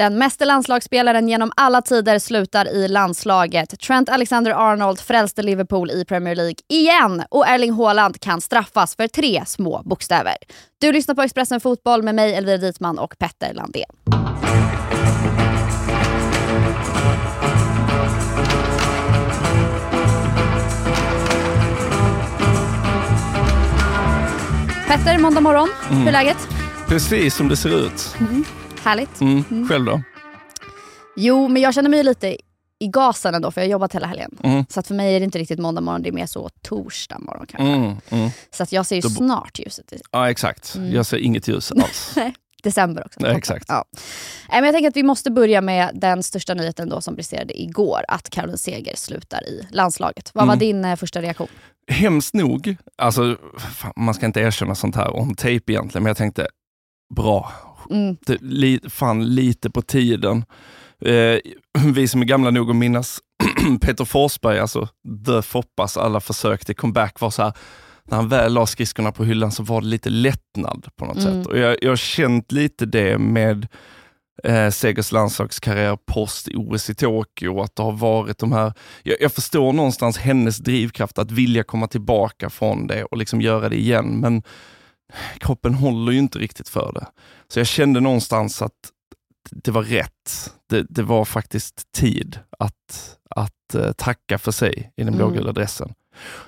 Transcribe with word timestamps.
Den 0.00 0.18
meste 0.18 0.44
landslagsspelaren 0.44 1.28
genom 1.28 1.52
alla 1.56 1.82
tider 1.82 2.18
slutar 2.18 2.68
i 2.68 2.88
landslaget. 2.88 3.80
Trent 3.80 4.08
Alexander-Arnold 4.08 5.00
frälste 5.00 5.42
Liverpool 5.42 5.90
i 5.90 6.04
Premier 6.04 6.34
League 6.34 6.54
igen 6.68 7.22
och 7.30 7.48
Erling 7.48 7.72
Haaland 7.72 8.20
kan 8.20 8.40
straffas 8.40 8.96
för 8.96 9.08
tre 9.08 9.42
små 9.46 9.82
bokstäver. 9.84 10.34
Du 10.78 10.92
lyssnar 10.92 11.14
på 11.14 11.22
Expressen 11.22 11.60
Fotboll 11.60 12.02
med 12.02 12.14
mig 12.14 12.34
Elvira 12.34 12.56
Dietman 12.56 12.98
och 12.98 13.18
Petter 13.18 13.54
Landén. 13.54 13.84
Petter, 24.88 25.18
måndag 25.18 25.40
morgon. 25.40 25.68
Hur 25.90 26.08
är 26.08 26.12
läget? 26.12 26.48
Precis 26.88 27.34
som 27.34 27.48
det 27.48 27.56
ser 27.56 27.86
ut. 27.86 28.16
Härligt. 28.84 29.20
Mm. 29.20 29.68
Själv 29.68 29.84
då? 29.84 30.02
Jo, 31.16 31.48
men 31.48 31.62
jag 31.62 31.74
känner 31.74 31.90
mig 31.90 32.04
lite 32.04 32.36
i 32.78 32.88
gasen 32.88 33.34
ändå 33.34 33.50
för 33.50 33.60
jag 33.60 33.66
har 33.68 33.70
jobbat 33.72 33.94
hela 33.94 34.06
helgen. 34.06 34.36
Mm. 34.42 34.64
Så 34.68 34.80
att 34.80 34.86
för 34.86 34.94
mig 34.94 35.14
är 35.16 35.20
det 35.20 35.24
inte 35.24 35.38
riktigt 35.38 35.58
måndag 35.58 35.80
morgon, 35.80 36.02
det 36.02 36.08
är 36.08 36.12
mer 36.12 36.26
så 36.26 36.48
torsdag 36.62 37.18
morgon 37.18 37.46
kanske. 37.46 37.72
Mm. 37.74 37.96
Mm. 38.10 38.30
Så 38.50 38.62
att 38.62 38.72
jag 38.72 38.86
ser 38.86 38.96
ju 38.96 39.00
Då- 39.02 39.08
snart 39.08 39.58
ljuset 39.58 39.92
Ja, 40.12 40.30
exakt. 40.30 40.74
Mm. 40.74 40.92
Jag 40.92 41.06
ser 41.06 41.16
inget 41.16 41.48
ljus 41.48 41.72
alls. 41.76 42.14
december 42.62 43.06
också. 43.06 43.20
Nej, 43.22 43.36
exakt. 43.36 43.64
Ja. 43.68 43.84
Men 44.50 44.64
jag 44.64 44.74
tänker 44.74 44.88
att 44.88 44.96
vi 44.96 45.02
måste 45.02 45.30
börja 45.30 45.60
med 45.60 45.90
den 45.94 46.22
största 46.22 46.54
nyheten 46.54 46.88
då 46.88 47.00
som 47.00 47.14
briserade 47.14 47.60
igår, 47.62 48.00
att 48.08 48.30
Caroline 48.30 48.58
Seger 48.58 48.96
slutar 48.96 49.46
i 49.48 49.66
landslaget. 49.70 50.30
Vad 50.34 50.46
var 50.46 50.54
Mm. 50.54 50.58
din 50.58 50.84
eh, 50.84 50.96
första 50.96 51.22
reaktion? 51.22 51.48
Hemskt 51.88 52.34
nog, 52.34 52.76
alltså, 52.98 53.36
fan, 53.58 53.92
man 53.96 54.14
ska 54.14 54.26
inte 54.26 54.40
erkänna 54.40 54.74
sånt 54.74 54.96
här 54.96 55.16
on 55.16 55.34
tape 55.34 55.50
egentligen, 55.72 56.02
men 56.02 56.10
jag 56.10 56.16
tänkte 56.16 56.48
bra. 57.14 57.52
Mm. 57.90 58.16
Li, 58.40 58.80
fan 58.88 59.34
lite 59.34 59.70
på 59.70 59.82
tiden. 59.82 60.44
Eh, 61.04 61.36
vi 61.94 62.08
som 62.08 62.20
är 62.20 62.24
gamla 62.24 62.50
nog 62.50 62.70
att 62.70 62.76
minnas 62.76 63.20
Peter 63.80 64.04
Forsberg, 64.04 64.58
alltså 64.58 64.88
the 65.26 65.42
Foppas 65.42 65.96
alla 65.96 66.20
försök 66.20 66.64
till 66.64 66.76
comeback 66.76 67.20
var 67.20 67.30
så 67.30 67.42
här, 67.42 67.52
när 68.04 68.16
han 68.16 68.28
väl 68.28 68.52
la 68.52 68.66
skridskorna 68.66 69.12
på 69.12 69.24
hyllan 69.24 69.52
så 69.52 69.62
var 69.62 69.80
det 69.80 69.86
lite 69.86 70.10
lättnad 70.10 70.86
på 70.96 71.04
något 71.04 71.16
Mm. 71.16 71.42
sätt. 71.44 71.46
Och 71.52 71.58
jag, 71.58 71.76
jag 71.82 71.88
har 71.90 71.96
känt 71.96 72.52
lite 72.52 72.86
det 72.86 73.18
med 73.18 73.68
eh, 74.44 74.70
Segers 74.70 75.12
landslagskarriär 75.12 75.98
post 76.06 76.48
OS 76.54 76.90
i 76.90 76.94
Tokyo, 76.94 77.60
att 77.60 77.76
det 77.76 77.82
har 77.82 77.92
varit 77.92 78.38
de 78.38 78.52
här, 78.52 78.72
jag, 79.02 79.16
jag 79.20 79.32
förstår 79.32 79.72
någonstans 79.72 80.18
hennes 80.18 80.58
drivkraft 80.58 81.18
att 81.18 81.30
vilja 81.30 81.62
komma 81.62 81.86
tillbaka 81.86 82.50
från 82.50 82.86
det 82.86 83.04
och 83.04 83.16
liksom 83.16 83.40
göra 83.40 83.68
det 83.68 83.76
igen, 83.76 84.06
men 84.20 84.42
kroppen 85.38 85.74
håller 85.74 86.12
ju 86.12 86.18
inte 86.18 86.38
riktigt 86.38 86.68
för 86.68 86.92
det. 86.92 87.06
Så 87.48 87.60
jag 87.60 87.66
kände 87.66 88.00
någonstans 88.00 88.62
att 88.62 88.90
det 89.50 89.70
var 89.70 89.82
rätt. 89.82 90.52
Det, 90.68 90.86
det 90.88 91.02
var 91.02 91.24
faktiskt 91.24 91.92
tid 91.92 92.38
att, 92.58 93.16
att 93.30 93.74
eh, 93.74 93.92
tacka 93.92 94.38
för 94.38 94.52
sig 94.52 94.92
i 94.96 95.04
den 95.04 95.14
Mm. 95.14 95.18
blågula 95.18 95.52
dressen. 95.52 95.94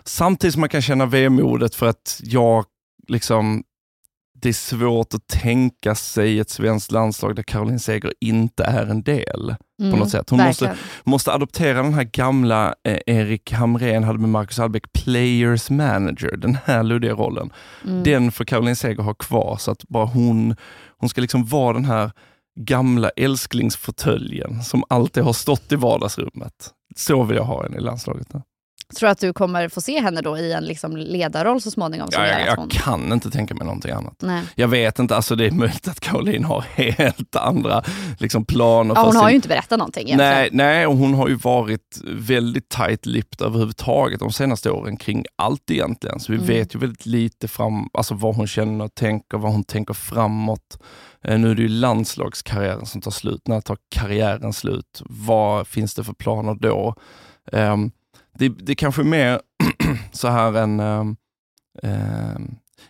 Samtidigt 0.05 0.53
som 0.55 0.61
man 0.61 0.69
kan 0.69 0.83
känna 0.83 1.07
vemodet 1.07 1.75
för 1.75 1.87
att 1.87 2.21
jag 2.23 2.65
liksom 3.09 3.65
det 4.43 4.49
är 4.49 4.53
svårt 4.53 5.15
att 5.15 5.27
tänka 5.27 5.95
sig 5.95 6.39
ett 6.39 6.51
svenskt 6.51 6.93
landslag 6.93 7.37
där 7.37 7.43
Caroline 7.43 7.79
Seger 7.79 8.15
inte 8.21 8.65
är 8.65 8.87
en 8.87 9.03
del. 9.03 9.55
Mm, 9.87 9.99
något 9.99 10.11
sätt. 10.11 10.31
Hon 10.31 10.39
verkligen. 10.39 10.77
Måste 11.05 11.33
adoptera 11.33 11.83
den 11.83 11.95
här 11.95 12.05
gamla 12.05 12.75
eh, 12.85 12.99
Erik 13.07 13.53
Hamrén 13.53 14.05
hade 14.05 14.19
med 14.19 14.31
Marcus 14.31 14.59
Albeck, 14.59 14.93
players 14.93 15.71
manager, 15.71 16.37
den 16.37 16.59
här 16.65 16.83
luddiga 16.83 17.13
rollen. 17.13 17.51
Mm. 17.85 18.03
Den 18.03 18.33
får 18.33 18.45
Caroline 18.45 18.77
Seger 18.77 19.03
ha 19.03 19.15
kvar 19.15 19.57
så 19.57 19.71
att 19.71 19.89
bara 19.89 20.07
hon, 20.07 20.57
hon 20.99 21.09
ska 21.09 21.21
liksom 21.21 21.45
vara 21.45 21.73
den 21.73 21.85
här 21.85 22.11
gamla 22.61 23.11
älsklingsfåtöljen 23.11 24.63
som 24.63 24.85
alltid 24.89 25.23
har 25.23 25.33
stått 25.33 25.73
i 25.73 25.77
vardagsrummet. 25.77 26.71
Så 26.97 27.23
vill 27.23 27.37
jag 27.37 27.45
ha 27.45 27.63
henne 27.63 27.77
i 27.77 27.81
landslaget. 27.81 28.35
nu. 28.35 28.43
Tror 28.97 29.07
du 29.07 29.11
att 29.13 29.19
du 29.19 29.33
kommer 29.33 29.69
få 29.69 29.81
se 29.81 30.01
henne 30.01 30.21
då 30.21 30.39
i 30.39 30.53
en 30.53 30.65
liksom 30.65 30.97
ledarroll 30.97 31.61
så 31.61 31.71
småningom? 31.71 32.11
Som 32.11 32.23
Ja, 32.23 32.29
jag, 32.29 32.47
jag 32.47 32.71
kan 32.71 33.13
inte 33.13 33.31
tänka 33.31 33.55
mig 33.55 33.65
någonting 33.67 33.91
annat. 33.93 34.15
Nej. 34.23 34.43
Jag 34.55 34.69
vet 34.69 34.99
inte, 34.99 35.17
alltså 35.17 35.37
det 35.37 35.47
är 35.47 35.51
möjligt 35.51 35.89
att 35.89 36.01
Caroline 36.01 36.45
har 36.45 36.61
helt 36.61 37.37
andra 37.37 37.83
liksom, 38.19 38.45
planer. 38.45 38.95
Ja, 38.95 39.03
hon 39.05 39.17
har 39.17 39.23
sin- 39.23 39.29
ju 39.31 39.35
inte 39.37 39.49
berättat 39.49 39.79
någonting 39.79 40.07
egentligen. 40.07 40.33
Nej, 40.33 40.49
nej, 40.53 40.87
och 40.87 40.97
hon 40.97 41.15
har 41.15 41.29
ju 41.29 41.35
varit 41.35 42.01
väldigt 42.05 42.69
tight-lipped 42.77 43.43
överhuvudtaget 43.47 44.21
de 44.21 44.33
senaste 44.33 44.71
åren 44.71 44.97
kring 44.97 45.25
allt 45.37 45.71
egentligen. 45.71 46.21
Så 46.21 46.33
vi 46.33 46.37
Mm. 46.39 46.49
vet 46.49 46.75
ju 46.75 46.79
väldigt 46.79 47.07
lite 47.07 47.49
fram, 47.49 47.89
alltså 47.93 48.15
vad 48.15 48.37
hon 48.37 48.47
känner 48.47 48.85
och 48.85 48.95
tänker, 48.95 49.39
vad 49.39 49.53
hon 49.53 49.65
tänker 49.65 49.95
framåt. 49.95 50.79
Eh, 51.25 51.39
nu 51.39 51.51
är 51.51 51.55
det 51.55 51.63
ju 51.63 51.69
landslagskarriären 51.69 52.87
som 52.87 53.01
tar 53.01 53.11
slut. 53.11 53.49
När 53.49 53.61
tar 53.61 53.77
karriären 53.95 54.53
slut? 54.53 55.03
Vad 55.05 55.67
finns 55.67 55.95
det 55.95 56.05
för 56.05 56.13
planer 56.13 56.55
då? 56.55 56.95
Ehm, 57.53 57.91
det, 58.39 58.49
det 58.49 58.75
kanske 58.75 59.03
är 59.03 59.07
mer 59.07 59.41
så 60.13 60.29
här 60.29 60.53
en, 60.53 60.81
ehm, 60.81 61.17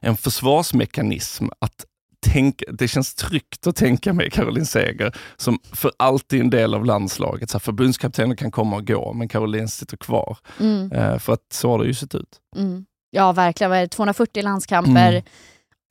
en 0.00 0.16
försvarsmekanism 0.16 1.46
att 1.58 1.84
tänka, 2.26 2.64
det 2.72 2.88
känns 2.88 3.14
tryggt 3.14 3.66
att 3.66 3.76
tänka 3.76 4.12
med 4.12 4.32
Caroline 4.32 4.66
Seger 4.66 5.16
som 5.36 5.58
för 5.72 5.92
alltid 5.96 6.40
en 6.40 6.50
del 6.50 6.74
av 6.74 6.84
landslaget. 6.84 7.50
Så 7.50 7.58
här, 7.58 7.60
förbundskaptenen 7.60 8.36
kan 8.36 8.50
komma 8.50 8.76
och 8.76 8.86
gå, 8.86 9.12
men 9.12 9.28
Caroline 9.28 9.68
sitter 9.68 9.96
kvar. 9.96 10.38
Mm. 10.60 10.92
Eh, 10.92 11.18
för 11.18 11.32
att 11.32 11.52
så 11.52 11.70
har 11.70 11.78
det 11.78 11.86
ju 11.86 11.94
sett 11.94 12.14
ut. 12.14 12.40
Mm. 12.56 12.84
Ja, 13.10 13.32
verkligen. 13.32 13.70
Vad 13.70 13.78
är 13.78 13.82
det? 13.82 13.88
240 13.88 14.42
landskamper, 14.42 15.10
Mm. 15.12 15.22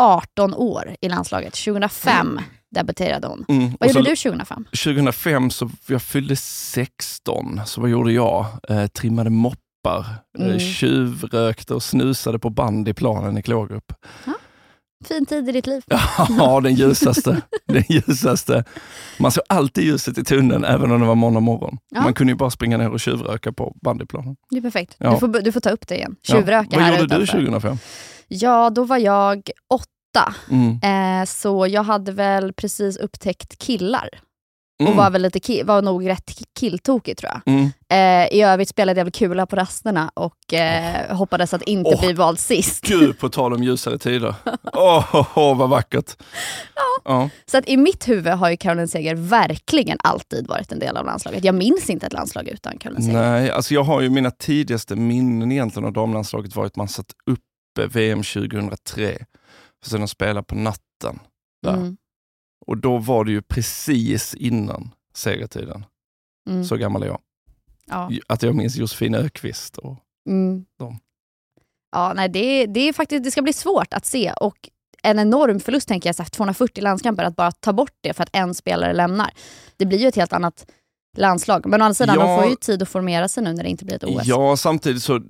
18 0.04 0.54
år 0.54 0.96
i 1.02 1.10
landslaget. 1.10 1.54
2005 1.54 2.40
debuterade 2.76 3.28
hon. 3.28 3.46
Mm. 3.50 3.72
Vad 3.80 3.88
Och 3.90 3.92
så 3.94 4.00
gjorde 4.00 4.10
du 4.10 4.16
2005? 4.16 4.66
2005 4.84 5.50
så 5.52 5.70
jag 5.88 6.02
fyllde 6.02 6.36
16, 6.36 7.62
så 7.66 7.82
vad 7.82 7.90
gjorde 7.90 8.12
jag? 8.12 8.46
Eh, 8.70 8.88
trimmade 8.88 9.30
moppar, 9.30 10.06
Mm. 10.40 10.52
eh, 10.52 10.58
tjuvrökte 10.60 11.74
och 11.74 11.84
snusade 11.84 12.40
på 12.40 12.50
bandyplanen 12.50 13.38
i 13.38 13.42
Klågerup. 13.42 13.94
Fin 15.08 15.26
tid 15.26 15.50
i 15.50 15.52
ditt 15.52 15.68
liv. 15.68 15.84
Ja, 16.38 16.60
den 16.62 16.74
ljusaste. 16.76 17.42
den 17.68 17.84
ljusaste. 17.90 18.64
Man 19.20 19.32
såg 19.32 19.44
alltid 19.50 19.84
ljuset 19.84 20.18
i 20.18 20.24
tunneln, 20.24 20.64
även 20.64 20.92
om 20.92 21.02
det 21.02 21.08
var 21.08 21.16
måndag 21.16 21.40
morgon. 21.40 21.78
Ja. 21.90 22.02
Man 22.02 22.14
kunde 22.14 22.32
ju 22.34 22.38
bara 22.38 22.50
springa 22.50 22.78
ner 22.78 22.90
och 22.90 23.00
tjuvröka 23.00 23.52
på 23.52 23.74
bandyplanen. 23.82 24.36
Det 24.50 24.58
är 24.58 24.62
perfekt. 24.62 24.96
Ja. 24.98 25.12
Du, 25.12 25.18
får, 25.20 25.28
du 25.42 25.52
får 25.52 25.60
ta 25.60 25.70
upp 25.70 25.88
det 25.88 25.96
igen. 25.96 26.16
Ja. 26.22 26.36
Tjuvröka 26.36 26.70
Vad 26.72 26.80
här 26.86 26.92
gjorde 27.00 27.16
du 27.16 27.24
utanför. 27.24 27.38
2005? 27.38 27.78
Ja, 28.28 28.70
då 28.70 28.84
var 28.84 28.98
jag 28.98 29.50
åtta. 29.74 29.86
Mm. 30.52 30.80
Eh, 31.22 31.26
så 31.26 31.68
jag 31.68 31.84
hade 31.84 32.12
väl 32.12 32.54
precis 32.54 32.98
upptäckt 32.98 33.58
killar. 33.58 34.10
Och 34.82 34.88
Mm. 34.88 34.98
var, 34.98 35.10
väl 35.10 35.22
lite 35.22 35.64
var 35.64 35.82
nog 35.82 36.10
rätt 36.10 36.26
ki- 36.30 36.44
killtokig 36.60 37.18
tror 37.18 37.32
jag. 37.34 37.54
Mm. 37.54 37.66
Eh, 37.90 38.34
I 38.38 38.42
övrigt 38.42 38.70
spelade 38.70 39.00
jag 39.00 39.06
väl 39.06 39.12
kula 39.12 39.46
på 39.46 39.56
rasterna 39.56 40.12
och 40.14 40.54
eh, 40.54 41.16
hoppades 41.18 41.54
att 41.54 41.62
inte 41.62 41.90
Åh. 41.94 42.02
bli 42.02 42.14
vald 42.14 42.40
sist. 42.40 42.82
Gud, 42.88 43.20
på 43.20 43.30
tal 43.30 43.54
om 43.54 43.64
ljusare 43.64 43.98
tider. 43.98 44.36
Åh, 44.74 45.16
oh, 45.16 45.38
oh, 45.38 45.58
vad 45.58 45.70
vackert. 45.70 46.12
Ja. 47.06 47.30
Så 47.46 47.58
att 47.58 47.70
i 47.70 47.78
mitt 47.78 48.08
huvud 48.08 48.34
har 48.34 48.50
ju 48.50 48.58
Caroline 48.58 48.88
Seger 48.88 49.16
verkligen 49.16 49.98
alltid 50.04 50.48
varit 50.48 50.72
en 50.72 50.80
del 50.80 50.98
av 50.98 51.06
landslaget. 51.06 51.44
Jag 51.44 51.56
minns 51.56 51.90
inte 51.90 52.06
ett 52.06 52.14
landslag 52.14 52.48
utan 52.48 52.78
Caroline 52.78 53.04
Seger. 53.04 53.22
Nej, 53.22 53.52
alltså 53.52 53.74
jag 53.74 53.84
har 53.84 54.02
ju 54.02 54.10
mina 54.10 54.32
tidigaste 54.32 54.96
minnen 54.96 55.52
egentligen 55.52 55.86
av 55.88 55.94
damlandslaget 55.94 56.56
var 56.56 56.66
att 56.66 56.76
man 56.76 56.88
satt 56.88 57.08
uppe 57.26 57.88
VM 58.00 58.24
2003 58.24 59.18
för 59.84 59.90
sen 59.90 60.04
att 60.04 60.10
spela 60.10 60.44
på 60.44 60.56
natten. 60.56 61.20
Där. 61.64 61.74
Mm, 61.78 61.98
Och 62.66 62.78
då 62.78 62.98
var 62.98 63.26
det 63.26 63.32
ju 63.32 63.42
precis 63.42 64.34
innan 64.34 64.90
segertiden. 65.14 65.86
mm, 66.50 66.64
Så 66.64 66.78
gammal 66.78 67.04
är 67.04 67.08
jag. 67.08 67.22
ja. 67.86 68.12
Att 68.28 68.44
jag 68.44 68.56
minns 68.56 68.76
Josefin 68.76 69.16
Ökvist. 69.16 69.78
Och, 69.78 69.98
Mm. 70.30 70.66
dem. 70.80 71.00
Ja, 71.92 72.14
nej, 72.16 72.30
det, 72.30 72.66
det, 72.66 72.80
är 72.80 72.94
faktiskt, 72.94 73.24
det 73.24 73.32
ska 73.32 73.42
bli 73.42 73.54
svårt 73.54 73.94
att 73.94 74.06
se 74.06 74.34
och 74.34 74.70
en 75.04 75.20
enorm 75.20 75.60
förlust 75.60 75.88
tänker 75.88 76.10
jag, 76.10 76.16
så 76.16 76.24
här, 76.24 76.30
240 76.30 76.84
landskamper, 76.84 77.24
att 77.24 77.36
bara 77.36 77.52
ta 77.52 77.74
bort 77.74 77.94
det 78.02 78.14
för 78.14 78.24
att 78.24 78.30
en 78.34 78.54
spelare 78.56 78.94
lämnar. 78.94 79.32
Det 79.78 79.86
blir 79.86 79.98
ju 80.00 80.08
ett 80.08 80.16
helt 80.16 80.34
annat 80.34 80.72
landslag. 81.18 81.66
Men 81.66 81.82
å 81.82 81.86
andra 81.86 81.94
sidan, 81.94 82.16
Ja. 82.20 82.26
de 82.28 82.42
får 82.42 82.50
ju 82.50 82.56
tid 82.56 82.82
att 82.82 82.90
formera 82.90 83.28
sig 83.28 83.44
nu 83.44 83.54
när 83.54 83.64
det 83.64 83.70
inte 83.70 83.86
blir 83.86 83.96
ett 83.96 84.04
OS. 84.04 84.26
Ja, 84.26 84.58
samtidigt 84.58 85.04
så 85.04 85.22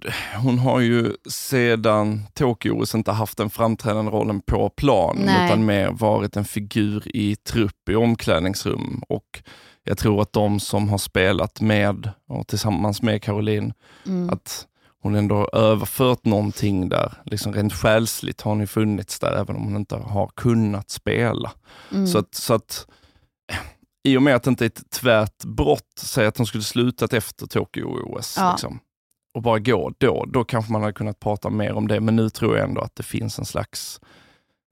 hon 0.44 0.60
har 0.60 0.80
ju 0.80 1.14
sedan 1.30 2.22
Tokyo-OS 2.34 2.96
inte 2.96 3.12
haft 3.12 3.38
den 3.38 3.50
framträdande 3.50 4.12
rollen 4.12 4.42
på 4.42 4.70
plan, 4.70 5.18
Nej. 5.26 5.46
utan 5.46 5.66
mer 5.66 5.90
varit 5.92 6.38
en 6.38 6.46
figur 6.46 7.04
i 7.16 7.36
trupp 7.36 7.90
i 7.90 7.96
omklädningsrum. 7.96 9.02
Och 9.10 9.44
jag 9.84 9.98
tror 9.98 10.22
att 10.22 10.34
de 10.34 10.60
som 10.60 10.90
har 10.90 10.98
spelat 10.98 11.62
med 11.62 12.10
och 12.28 12.48
tillsammans 12.48 13.02
med 13.02 13.24
Caroline, 13.24 13.74
Mm. 14.06 14.30
att 14.30 14.68
hon 15.04 15.16
ändå 15.16 15.36
har 15.36 15.56
överfört 15.56 16.26
någonting 16.26 16.90
där. 16.90 17.14
Liksom 17.26 17.54
rent 17.54 17.74
själsligt 17.74 18.42
har 18.42 18.52
hon 18.52 18.60
ju 18.60 18.68
funnits 18.68 19.20
där, 19.20 19.32
även 19.32 19.56
om 19.56 19.64
hon 19.64 19.76
inte 19.76 19.96
har 19.96 20.28
kunnat 20.36 20.90
spela. 20.90 21.52
Mm. 21.92 22.08
Så 22.08 22.18
att, 22.18 22.36
så 22.36 22.54
att 22.54 22.88
i 24.04 24.18
och 24.18 24.24
med 24.24 24.36
att 24.36 24.44
det 24.44 24.50
inte 24.50 24.66
är 24.66 24.68
ett 24.68 24.90
tvärt 24.90 25.44
brott, 25.44 25.94
säg 25.98 26.26
att 26.26 26.38
hon 26.38 26.48
skulle 26.48 26.64
slutat 26.64 27.14
efter 27.14 27.48
Tokyo-OS 27.48 28.36
Ja. 28.38 28.52
liksom, 28.52 28.80
och 29.34 29.42
bara 29.42 29.60
gå 29.60 29.92
då, 29.98 30.26
då 30.26 30.44
kanske 30.44 30.72
man 30.72 30.82
hade 30.82 30.94
kunnat 30.94 31.20
prata 31.20 31.50
mer 31.50 31.74
om 31.74 31.88
det. 31.88 32.00
Men 32.00 32.16
nu 32.16 32.30
tror 32.30 32.58
jag 32.58 32.68
ändå 32.70 32.82
att 32.82 32.96
det 32.96 33.04
finns 33.04 33.40
en 33.40 33.46
slags 33.46 34.00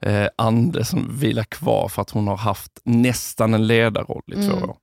eh, 0.02 0.28
ande 0.36 0.86
som 0.86 1.18
vilar 1.20 1.44
kvar 1.44 1.88
för 1.88 2.02
att 2.02 2.10
hon 2.10 2.28
har 2.28 2.38
haft 2.38 2.82
nästan 2.84 3.54
en 3.54 3.68
ledarroll 3.68 4.24
i 4.28 4.34
två 4.36 4.42
Mm. 4.58 4.70
år. 4.70 4.78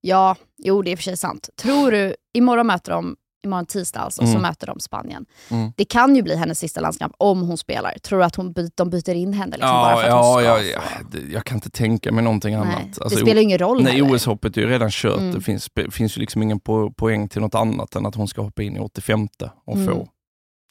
Ja, 0.00 0.36
jo 0.58 0.82
det 0.82 0.92
är 0.92 0.96
för 0.96 1.02
sig 1.02 1.16
sant. 1.16 1.48
Tror 1.56 1.90
du, 1.90 2.16
imorgon 2.34 2.66
möter 2.66 2.92
de, 2.92 3.16
imorgon 3.44 3.66
tisdag 3.66 4.00
alltså, 4.00 4.22
så 4.22 4.28
Mm. 4.28 4.42
möter 4.42 4.66
de 4.66 4.80
Spanien. 4.80 5.26
Mm. 5.50 5.72
Det 5.76 5.84
kan 5.84 6.16
ju 6.16 6.22
bli 6.22 6.36
hennes 6.36 6.58
sista 6.58 6.80
landskamp 6.80 7.12
om 7.18 7.42
hon 7.42 7.58
spelar. 7.58 7.98
Tror 8.02 8.18
du 8.18 8.24
att 8.24 8.36
hon, 8.36 8.52
by- 8.52 8.70
de 8.74 8.90
byter 8.90 9.14
in 9.14 9.32
henne 9.32 9.56
liksom, 9.56 9.70
bara 9.70 9.90
Ja, 9.90 9.96
för 9.96 10.02
att 10.02 10.08
ja, 10.10 10.32
hon 10.32 10.42
ska 10.42 10.44
ja, 10.44 10.62
ja, 10.62 10.80
det- 11.10 11.32
jag 11.32 11.44
kan 11.44 11.56
inte 11.56 11.70
tänka 11.70 12.12
mig 12.12 12.24
någonting 12.24 12.54
Nej, 12.54 12.60
annat. 12.62 12.82
Alltså, 13.00 13.08
det 13.08 13.16
spelar 13.16 13.42
ingen 13.42 13.58
roll 13.58 13.82
Nej. 13.82 14.02
OS-hoppet 14.02 14.56
är 14.56 14.60
ju 14.60 14.66
redan 14.68 14.90
kört. 14.90 15.18
Mm. 15.18 15.34
Det 15.34 15.40
finns, 15.40 15.68
finns 15.90 16.16
ju 16.16 16.20
liksom 16.20 16.42
ingen 16.42 16.60
po 16.60 16.90
poäng 16.92 17.28
till 17.28 17.40
något 17.40 17.54
annat 17.54 17.94
än 17.94 18.06
att 18.06 18.14
hon 18.14 18.28
ska 18.28 18.42
hoppa 18.42 18.62
in 18.62 18.76
i 18.76 18.80
85 18.80 19.28
och 19.64 19.76
Mm. 19.76 19.86
få 19.86 20.08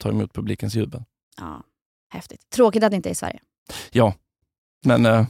ta 0.02 0.08
emot 0.08 0.32
publikens 0.34 0.74
jubel. 0.74 1.02
Ja, 1.40 1.62
häftigt. 2.12 2.50
Tråkigt 2.54 2.84
att 2.84 2.90
det 2.90 2.96
inte 2.96 3.08
är 3.08 3.12
i 3.12 3.14
Sverige. 3.14 3.38
Ja, 3.92 4.14
men 4.84 5.06
eh, 5.06 5.24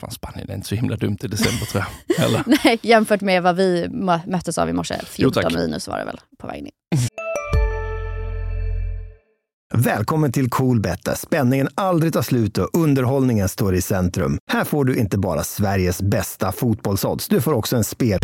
fan, 0.00 0.10
Spanien 0.10 0.50
är 0.50 0.54
inte 0.54 0.68
så 0.68 0.74
himla 0.74 0.96
dumt 0.96 1.18
i 1.22 1.26
december 1.28 1.66
tror 1.66 1.84
jag. 2.16 2.24
Eller? 2.26 2.42
Nej, 2.64 2.78
jämfört 2.82 3.20
med 3.20 3.42
vad 3.42 3.56
vi 3.56 3.86
mö- 3.86 4.26
möttes 4.26 4.58
av 4.58 4.68
i 4.68 4.72
morse. 4.72 4.94
14 5.04 5.42
tack. 5.42 5.54
minus 5.54 5.88
var 5.88 5.98
det 5.98 6.04
väl 6.04 6.20
på 6.38 6.46
vägen 6.46 6.66
in. 6.66 6.72
Välkommen 9.74 10.32
till 10.32 10.50
Coolbet 10.50 11.04
där 11.04 11.14
spänningen 11.14 11.68
aldrig 11.74 12.12
tar 12.12 12.22
slut 12.22 12.58
och 12.58 12.68
underhållningen 12.72 13.48
står 13.48 13.74
i 13.74 13.82
centrum. 13.82 14.38
Här 14.52 14.64
får 14.64 14.84
du 14.84 14.96
inte 14.96 15.18
bara 15.18 15.44
Sveriges 15.44 16.02
bästa 16.02 16.52
fotbollsodds, 16.52 17.28
du 17.28 17.40
får 17.40 17.52
också 17.52 17.76
en 17.76 17.84
spel... 17.84 18.18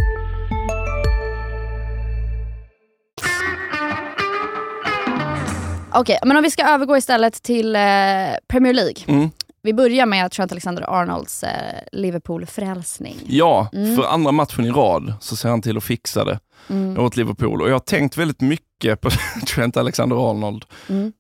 Okej, 5.92 6.18
men 6.24 6.36
om 6.36 6.42
vi 6.42 6.50
ska 6.50 6.64
övergå 6.64 6.96
istället 6.96 7.42
till 7.42 7.76
eh, 7.76 7.80
Premier 8.48 8.72
League. 8.74 8.94
Mm. 9.06 9.30
Vi 9.62 9.74
börjar 9.74 10.06
med 10.06 10.30
Trent 10.32 10.52
Alexander-Arnolds 10.52 11.42
eh, 11.44 11.80
Liverpool-frälsning. 11.92 13.16
Ja, 13.26 13.68
Mm. 13.72 13.96
för 13.96 14.04
andra 14.04 14.32
matchen 14.32 14.64
i 14.64 14.70
rad 14.70 15.14
så 15.20 15.36
ser 15.36 15.48
han 15.48 15.62
till 15.62 15.76
att 15.76 15.84
fixa 15.84 16.24
det 16.24 16.40
Mm. 16.70 16.98
åt 16.98 17.16
Liverpool. 17.16 17.62
Och 17.62 17.68
jag 17.68 17.74
har 17.74 17.78
tänkt 17.80 18.16
väldigt 18.16 18.40
mycket 18.40 19.00
på 19.00 19.10
Trent 19.54 19.76
Alexander-Arnold. 19.76 20.64
Mm. 20.88 21.12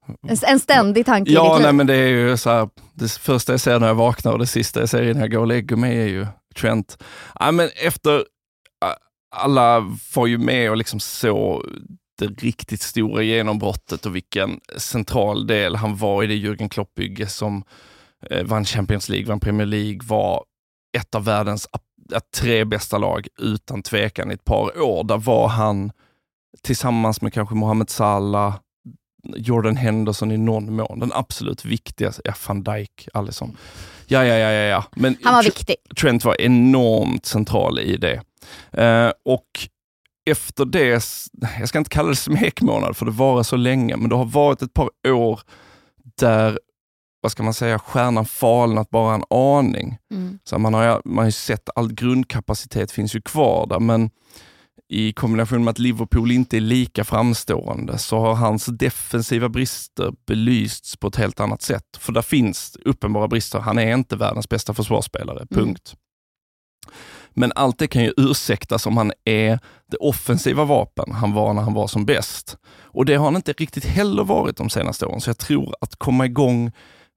En, 0.46 0.60
ständig 0.60 1.06
tanke 1.06 1.32
Ja, 1.32 1.58
nej, 1.62 1.72
men 1.72 1.86
det 1.86 1.94
är 1.94 2.08
ju 2.08 2.36
så 2.36 2.50
här, 2.50 2.68
det 2.94 3.12
första 3.12 3.52
jag 3.52 3.60
ser 3.60 3.78
när 3.80 3.86
jag 3.86 3.94
vaknar 3.94 4.32
och 4.32 4.38
det 4.38 4.46
sista 4.46 4.80
jag 4.80 4.88
ser 4.88 5.02
innan 5.02 5.20
jag 5.20 5.30
går 5.30 5.38
och 5.40 5.46
lägger 5.46 5.76
mig 5.76 5.98
är 5.98 6.06
ju 6.06 6.26
Trent. 6.56 7.02
Ja, 7.40 7.52
men 7.52 7.68
efter, 7.84 8.24
alla 9.36 9.96
var 10.14 10.26
ju 10.26 10.38
med 10.38 10.70
och 10.70 10.76
liksom 10.76 11.00
så 11.00 11.64
det 12.18 12.26
riktigt 12.26 12.82
stora 12.82 13.22
genombrottet 13.22 14.06
och 14.06 14.16
vilken 14.16 14.60
central 14.76 15.46
del 15.46 15.76
han 15.76 15.96
var 15.96 16.22
i 16.22 16.26
det 16.26 16.34
Jürgen 16.34 16.68
Klopp-bygge 16.68 17.26
som 17.26 17.64
vann 18.44 18.64
Champions 18.64 19.08
League, 19.08 19.26
vann 19.26 19.40
Premier 19.40 19.66
League, 19.66 20.00
var 20.04 20.44
ett 20.98 21.14
av 21.14 21.24
världens 21.24 21.68
tre 22.36 22.64
bästa 22.64 22.98
lag 22.98 23.26
utan 23.38 23.82
tvekan 23.82 24.30
i 24.30 24.34
ett 24.34 24.44
par 24.44 24.80
år. 24.80 25.04
Där 25.04 25.18
var 25.18 25.48
han 25.48 25.92
tillsammans 26.62 27.22
med 27.22 27.32
kanske 27.32 27.54
Mohamed 27.54 27.90
Salah, 27.90 28.54
Jordan 29.36 29.76
Henderson 29.76 30.32
i 30.32 30.38
någon 30.38 30.76
mån. 30.76 30.98
Den 30.98 31.12
absolut 31.12 31.64
viktigaste, 31.64 32.22
ja 32.24 32.34
van 32.48 32.62
Dijk, 32.62 33.08
Alisson. 33.14 33.56
Ja, 34.06 34.24
ja, 34.24 34.34
ja, 34.34 34.50
ja, 34.50 34.62
ja. 34.62 34.84
Men 34.96 35.16
Han 35.22 35.34
var 35.34 35.42
viktig. 35.42 35.76
Trent 36.00 36.24
var 36.24 36.40
enormt 36.40 37.26
central 37.26 37.78
i 37.78 37.96
det. 37.96 38.22
Eh, 38.72 39.12
och 39.24 39.46
efter 40.30 40.64
det, 40.64 41.02
jag 41.60 41.68
ska 41.68 41.78
inte 41.78 41.90
kalla 41.90 42.08
det 42.08 42.16
smekmånad 42.16 42.96
för 42.96 43.06
det 43.06 43.12
varar 43.12 43.42
så 43.42 43.56
länge, 43.56 43.96
men 43.96 44.08
det 44.08 44.16
har 44.16 44.24
varit 44.24 44.62
ett 44.62 44.74
par 44.74 44.90
år 45.08 45.40
där, 46.18 46.58
vad 47.20 47.32
ska 47.32 47.42
man 47.42 47.54
säga, 47.54 47.78
stjärnan 47.78 48.26
falnat 48.26 48.90
bara 48.90 49.14
en 49.14 49.24
aning. 49.30 49.98
Mm. 50.10 50.38
Så 50.44 50.58
man 50.58 50.74
har, 50.74 51.02
man 51.04 51.18
har 51.18 51.24
ju 51.24 51.32
sett 51.32 51.68
all 51.74 51.92
grundkapacitet 51.92 52.90
finns 52.90 53.14
ju 53.14 53.20
kvar 53.20 53.66
där, 53.66 53.80
men 53.80 54.10
i 54.92 55.12
kombination 55.12 55.64
med 55.64 55.70
att 55.70 55.78
Liverpool 55.78 56.30
inte 56.30 56.56
är 56.56 56.60
lika 56.60 57.04
framstående 57.04 57.98
så 57.98 58.18
har 58.18 58.34
hans 58.34 58.66
defensiva 58.66 59.48
brister 59.48 60.12
belysts 60.26 60.96
på 60.96 61.08
ett 61.08 61.16
helt 61.16 61.40
annat 61.40 61.62
sätt. 61.62 61.96
För 61.98 62.12
där 62.12 62.22
finns 62.22 62.76
uppenbara 62.84 63.28
brister. 63.28 63.58
Han 63.58 63.78
är 63.78 63.94
inte 63.94 64.16
världens 64.16 64.48
bästa 64.48 64.74
försvarsspelare, 64.74 65.46
punkt. 65.50 65.94
Men 67.30 67.52
allt 67.54 67.78
det 67.78 67.88
kan 67.88 68.04
ju 68.04 68.12
ursäktas 68.16 68.86
om 68.86 68.96
han 68.96 69.12
är 69.24 69.58
det 69.90 69.96
offensiva 69.96 70.64
vapen 70.64 71.12
han 71.12 71.32
var 71.32 71.54
när 71.54 71.62
han 71.62 71.74
var 71.74 71.86
som 71.86 72.06
bäst. 72.06 72.56
Och 72.82 73.04
det 73.04 73.14
har 73.14 73.24
han 73.24 73.36
inte 73.36 73.52
riktigt 73.52 73.84
heller 73.84 74.24
varit 74.24 74.56
de 74.56 74.70
senaste 74.70 75.06
åren. 75.06 75.20
Så 75.20 75.30
jag 75.30 75.38
tror 75.38 75.74
att 75.80 75.96
komma 75.96 76.26
igång 76.26 76.72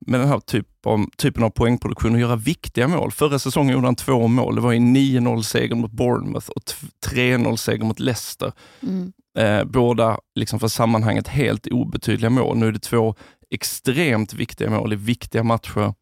med 0.07 0.19
den 0.19 0.29
här 0.29 0.39
typ 0.39 0.67
av, 0.85 1.05
typen 1.17 1.43
av 1.43 1.49
poängproduktion 1.49 2.13
och 2.13 2.19
göra 2.19 2.35
viktiga 2.35 2.87
mål. 2.87 3.11
Förra 3.11 3.39
säsongen 3.39 3.73
gjorde 3.73 3.87
han 3.87 3.95
två 3.95 4.27
mål. 4.27 4.55
Det 4.55 4.61
var 4.61 4.73
en 4.73 4.95
9-0-seger 4.95 5.75
mot 5.75 5.91
Bournemouth 5.91 6.49
och 6.49 6.65
t- 6.65 6.87
3-0-seger 7.07 7.83
mot 7.83 7.99
Leicester. 7.99 8.51
Mm. 8.81 9.13
Eh, 9.37 9.63
båda 9.63 10.17
liksom 10.35 10.59
för 10.59 10.67
sammanhanget 10.67 11.27
helt 11.27 11.67
obetydliga 11.67 12.29
mål. 12.29 12.57
Nu 12.57 12.67
är 12.67 12.71
det 12.71 12.79
två 12.79 13.15
extremt 13.51 14.33
viktiga 14.33 14.69
mål 14.69 14.93
i 14.93 14.95
viktiga 14.95 15.43
matcher. 15.43 15.93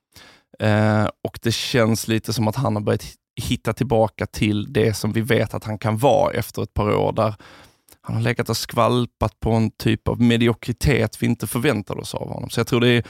Eh, 0.59 1.07
och 1.24 1.39
det 1.42 1.51
känns 1.51 2.07
lite 2.07 2.33
som 2.33 2.48
att 2.48 2.56
han 2.56 2.75
har 2.75 2.81
börjat 2.81 3.06
hitta 3.42 3.74
tillbaka 3.74 4.25
till 4.25 4.74
det 4.74 4.94
som 4.94 5.12
vi 5.12 5.21
vet 5.21 5.53
att 5.53 5.63
han 5.63 5.77
kan 5.77 5.98
vara 5.98 6.33
efter 6.33 6.63
ett 6.63 6.74
par 6.74 6.95
år 6.95 7.12
där 7.12 7.36
han 8.01 8.15
har 8.15 8.24
legat 8.24 8.50
och 8.50 8.57
skvalpat 8.57 9.39
på 9.39 9.51
en 9.51 9.71
typ 9.71 10.07
av 10.07 10.21
mediokritet 10.21 11.24
vi 11.24 11.25
inte 11.27 11.48
förväntade 11.48 12.01
oss 12.01 12.15
av 12.15 12.30
honom. 12.30 12.50
Så 12.50 12.59
jag 12.59 12.68
tror 12.68 12.81
det 12.81 12.89
är 12.89 13.03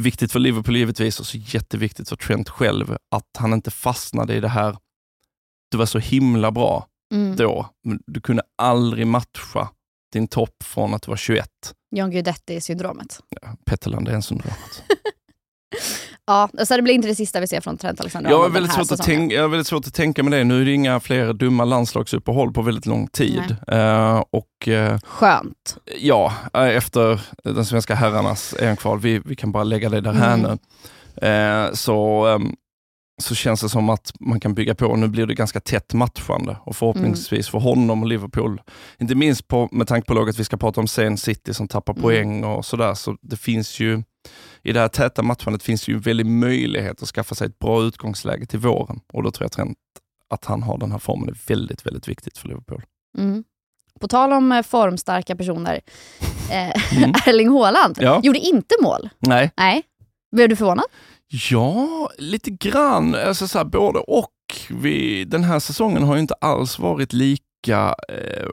viktigt 0.00 0.32
för 0.32 0.38
Liverpool 0.38 0.76
givetvis 0.76 1.20
och 1.20 1.26
så 1.26 1.36
jätteviktigt 1.38 2.08
för 2.08 2.16
Trent 2.16 2.48
själv 2.48 2.96
att 3.10 3.28
han 3.38 3.52
inte 3.52 3.70
fastnade 3.70 4.34
i 4.34 4.40
det 4.40 4.48
här, 4.48 4.76
du 5.70 5.76
var 5.78 5.86
så 5.86 5.98
himla 5.98 6.50
bra 6.50 6.86
Mm. 7.12 7.36
då, 7.36 7.68
men 7.84 8.02
du 8.06 8.20
kunde 8.20 8.42
aldrig 8.62 9.06
matcha 9.06 9.68
din 10.12 10.28
topp 10.28 10.62
från 10.64 10.94
att 10.94 11.02
du 11.02 11.10
var 11.10 11.16
21. 11.16 11.48
John 11.96 12.10
Guidetti-syndromet. 12.10 13.20
Petter 13.66 13.90
Landén-syndromet. 13.90 14.82
Ja, 16.26 16.48
så 16.66 16.76
det 16.76 16.82
blir 16.82 16.94
inte 16.94 17.08
det 17.08 17.14
sista 17.14 17.40
vi 17.40 17.46
ser 17.46 17.60
från 17.60 17.78
Trent 17.78 18.00
Alexander 18.00 18.30
Jag 18.30 18.42
har, 18.42 18.48
väldigt 18.48 18.72
svårt 18.72 18.92
att 18.92 19.02
tänka, 19.02 19.34
jag 19.34 19.42
har 19.42 19.48
väldigt 19.48 19.66
svårt 19.66 19.86
att 19.86 19.94
tänka 19.94 20.22
med 20.22 20.32
det. 20.32 20.44
Nu 20.44 20.60
är 20.60 20.64
det 20.64 20.72
inga 20.72 21.00
fler 21.00 21.32
dumma 21.32 21.64
landslagsuppehåll 21.64 22.52
på 22.52 22.62
väldigt 22.62 22.86
lång 22.86 23.06
tid. 23.08 23.56
Eh, 23.68 24.22
och 24.30 24.68
eh, 24.68 24.98
Skönt. 24.98 25.76
ja, 26.00 26.32
eh, 26.54 26.62
efter 26.76 27.20
den 27.44 27.64
svenska 27.64 27.94
herrarnas 27.94 28.54
EM-kval, 28.60 29.00
vi, 29.00 29.18
vi 29.24 29.36
kan 29.36 29.52
bara 29.52 29.64
lägga 29.64 29.88
det 29.88 30.00
där 30.00 30.12
här 30.12 30.34
Mm. 30.34 30.58
nu, 31.20 31.28
eh, 31.28 31.72
så, 31.72 32.26
ehm, 32.26 32.54
så 33.22 33.34
känns 33.34 33.60
det 33.60 33.68
som 33.68 33.88
att 33.88 34.12
man 34.20 34.40
kan 34.40 34.54
bygga 34.54 34.74
på. 34.74 34.96
Nu 34.96 35.08
blir 35.08 35.26
det 35.26 35.34
ganska 35.34 35.60
tätt 35.60 35.94
matchande 35.94 36.56
och 36.64 36.76
förhoppningsvis 36.76 37.48
för 37.48 37.58
honom 37.58 38.02
och 38.02 38.08
Liverpool, 38.08 38.60
inte 38.98 39.14
minst 39.14 39.48
på, 39.48 39.68
med 39.72 39.88
tanke 39.88 40.06
på 40.06 40.14
laget 40.14 40.38
vi 40.38 40.44
ska 40.44 40.56
prata 40.56 40.80
om 40.80 40.86
sen, 40.86 41.16
City 41.16 41.54
som 41.54 41.68
tappar 41.68 41.92
Mm. 41.92 42.02
poäng 42.02 42.44
och 42.44 42.64
sådär. 42.64 42.94
Så 42.94 43.16
det 43.22 43.36
finns 43.36 43.80
ju, 43.80 44.02
i 44.62 44.72
det 44.72 44.80
här 44.80 44.88
täta 44.88 45.22
matchandet 45.22 45.62
finns 45.62 45.88
ju 45.88 45.94
en 45.94 46.00
väldig 46.00 46.26
möjlighet 46.26 47.02
att 47.02 47.08
skaffa 47.08 47.34
sig 47.34 47.46
ett 47.46 47.58
bra 47.58 47.82
utgångsläge 47.82 48.46
till 48.46 48.58
våren 48.58 49.00
och 49.12 49.22
då 49.22 49.30
tror 49.30 49.44
jag 49.44 49.52
Trent 49.52 49.78
att 50.30 50.44
han 50.44 50.62
har 50.62 50.78
den 50.78 50.92
här 50.92 50.98
formen 50.98 51.28
är 51.28 51.36
väldigt, 51.46 51.86
väldigt 51.86 52.08
viktigt 52.08 52.38
för 52.38 52.48
Liverpool. 52.48 52.82
Mm. 53.18 53.44
På 54.00 54.08
tal 54.08 54.32
om 54.32 54.52
eh, 54.52 54.62
formstarka 54.62 55.36
personer. 55.36 55.80
Eh, 56.50 56.96
Mm. 56.96 57.10
Erling 57.26 57.48
Haaland 57.50 57.98
Ja. 58.00 58.20
gjorde 58.22 58.38
inte 58.38 58.74
mål. 58.82 59.08
Nej, 59.18 59.50
Nej. 59.56 59.82
Blev 60.36 60.48
du 60.48 60.56
förvånad? 60.56 60.84
Ja, 61.50 62.10
lite 62.18 62.50
grann. 62.50 63.14
Alltså 63.14 63.48
så 63.48 63.58
här, 63.58 63.64
både 63.64 63.98
och. 63.98 64.30
Vi, 64.70 65.24
den 65.24 65.44
här 65.44 65.58
säsongen 65.60 66.02
har 66.02 66.14
ju 66.14 66.20
inte 66.20 66.34
alls 66.34 66.78
varit 66.78 67.12
lika, 67.12 67.94
eh, 68.08 68.48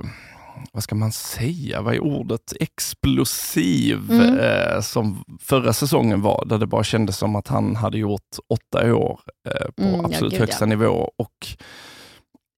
vad 0.73 0.83
ska 0.83 0.95
man 0.95 1.11
säga, 1.11 1.81
vad 1.81 1.93
är 1.93 1.99
ordet, 1.99 2.53
explosiv 2.59 4.11
Mm. 4.11 4.37
eh, 4.39 4.81
som 4.81 5.23
förra 5.41 5.73
säsongen 5.73 6.21
var, 6.21 6.45
där 6.45 6.57
det 6.57 6.67
bara 6.67 6.83
kändes 6.83 7.17
som 7.17 7.35
att 7.35 7.47
han 7.47 7.75
hade 7.75 7.97
gjort 7.97 8.37
åtta 8.49 8.93
år 8.95 9.19
eh, 9.49 9.71
på 9.75 9.83
Mm, 9.83 9.95
ja, 9.95 10.05
absolut 10.05 10.31
gud, 10.31 10.39
högsta 10.39 10.63
ja. 10.65 10.69
nivå 10.69 11.11
och 11.17 11.47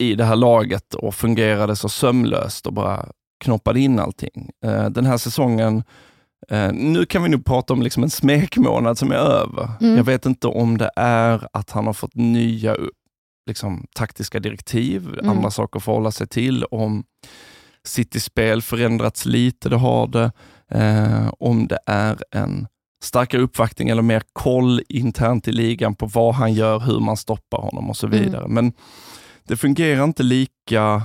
i 0.04 0.16
det 0.16 0.26
här 0.26 0.36
laget 0.36 0.94
och 0.94 1.16
fungerade 1.16 1.76
så 1.76 1.90
sömlöst 1.90 2.68
och 2.68 2.74
bara 2.74 3.06
knoppade 3.44 3.80
in 3.80 4.00
allting. 4.00 4.52
Eh, 4.66 4.90
den 4.90 5.06
här 5.06 5.18
säsongen 5.18 5.84
Eh, 6.50 6.74
nu 6.74 7.06
kan 7.06 7.24
vi 7.24 7.30
nu 7.30 7.40
prata 7.40 7.74
om 7.74 7.82
liksom 7.82 8.04
en 8.04 8.10
smekmånad 8.10 8.98
som 8.98 9.12
är 9.12 9.16
över. 9.16 9.70
Mm. 9.82 9.98
Jag 9.98 10.04
vet 10.04 10.26
inte 10.26 10.48
om 10.48 10.78
det 10.78 10.92
är 10.96 11.48
att 11.54 11.70
han 11.72 11.86
har 11.86 11.94
fått 11.94 12.16
nya 12.16 12.78
liksom, 13.50 13.88
taktiska 13.96 14.40
direktiv, 14.40 15.08
Mm. 15.14 15.30
andra 15.30 15.52
saker 15.52 15.78
att 15.78 15.84
förhålla 15.84 16.12
sig 16.12 16.28
till, 16.28 16.64
om 16.64 17.04
City-spel 17.88 18.62
förändrats 18.62 19.26
lite, 19.26 19.70
det 19.70 19.76
har 19.78 20.08
det. 20.08 20.32
Eh, 20.72 21.34
om 21.40 21.68
det 21.68 21.80
är 21.86 22.18
en 22.32 22.68
starkare 23.04 23.42
uppvaktning 23.42 23.90
eller 23.90 24.02
mer 24.02 24.24
koll 24.34 24.82
internt 24.90 25.48
i 25.48 25.52
ligan 25.52 25.96
på 25.96 26.06
vad 26.06 26.36
han 26.36 26.54
gör, 26.54 26.80
hur 26.80 27.00
man 27.00 27.18
stoppar 27.18 27.62
honom 27.62 27.90
och 27.90 27.98
så 27.98 28.08
Mm. 28.08 28.20
vidare. 28.24 28.48
Men 28.48 28.74
det 29.48 29.58
fungerar 29.58 30.04
inte 30.04 30.24
lika 30.24 31.02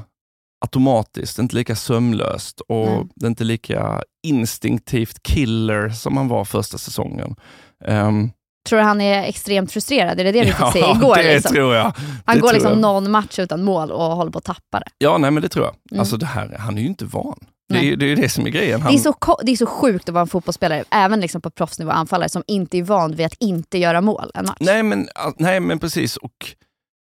automatiskt, 0.64 1.38
inte 1.38 1.56
lika 1.56 1.76
sömlöst 1.76 2.60
och 2.60 2.86
Nej. 2.86 3.06
det 3.14 3.26
är 3.26 3.28
inte 3.30 3.44
lika 3.44 4.02
instinktivt 4.26 5.22
killer 5.22 5.88
som 5.88 6.16
han 6.16 6.28
var 6.28 6.44
första 6.44 6.78
säsongen. 6.78 7.36
Ehm, 7.84 8.30
Tror 8.68 8.78
du 8.78 8.84
han 8.84 9.00
är 9.00 9.22
extremt 9.22 9.72
frustrerad? 9.72 10.20
Är 10.20 10.24
det 10.24 10.32
det 10.32 10.40
vi 10.40 10.46
fick 10.46 10.60
Ja, 10.60 10.72
se 10.72 10.78
igår? 10.78 11.16
det 11.16 11.34
liksom? 11.34 11.54
tror 11.54 11.74
jag. 11.74 11.82
Han 12.24 12.36
Det 12.36 12.40
går 12.40 12.48
tror 12.48 12.52
liksom 12.52 12.70
jag. 12.72 12.80
någon 12.80 13.10
match 13.10 13.38
utan 13.38 13.62
mål 13.64 13.90
och 13.90 14.02
håller 14.16 14.30
på 14.30 14.38
att 14.38 14.44
tappa 14.44 14.80
det. 14.80 14.86
Ja, 14.98 15.18
nej 15.18 15.30
men 15.30 15.42
det 15.42 15.48
tror 15.48 15.64
jag. 15.64 15.74
Mm. 15.90 16.00
Alltså 16.00 16.16
det 16.16 16.26
här, 16.26 16.56
han 16.58 16.78
är 16.78 16.82
ju 16.82 16.88
inte 16.88 17.04
van. 17.04 17.38
Det 17.72 17.78
är 17.78 17.82
ju 17.82 17.96
det, 17.96 18.06
är 18.12 18.16
det 18.16 18.28
som 18.28 18.46
är 18.46 18.50
grejen. 18.50 18.82
Han, 18.82 18.92
Det, 18.92 18.98
är 18.98 19.02
så, 19.02 19.38
det 19.42 19.52
är 19.52 19.56
så 19.56 19.66
sjukt 19.66 20.08
att 20.08 20.12
vara 20.14 20.22
en 20.22 20.28
fotbollsspelare, 20.28 20.84
även 20.90 21.20
liksom 21.20 21.40
på 21.40 21.50
proffsnivå 21.50 21.90
anfallare, 21.90 22.28
som 22.28 22.42
inte 22.46 22.78
är 22.78 22.82
van 22.82 23.14
vid 23.14 23.26
att 23.26 23.34
inte 23.40 23.78
göra 23.78 24.00
mål 24.00 24.30
en 24.34 24.44
match. 24.46 24.56
nej, 24.60 24.82
men, 24.82 25.08
ah, 25.14 25.32
nej 25.38 25.60
men 25.60 25.78
precis, 25.78 26.16
och 26.16 26.32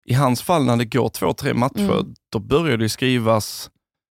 i 0.06 0.14
hans 0.14 0.42
fall 0.42 0.64
när 0.64 0.76
det 0.76 0.84
går 0.84 1.08
två, 1.08 1.32
tre 1.32 1.54
matcher, 1.54 1.78
Mm. 1.92 2.14
då 2.32 2.38
börjar 2.38 2.76
det 2.76 2.88
skrivas, 2.88 3.70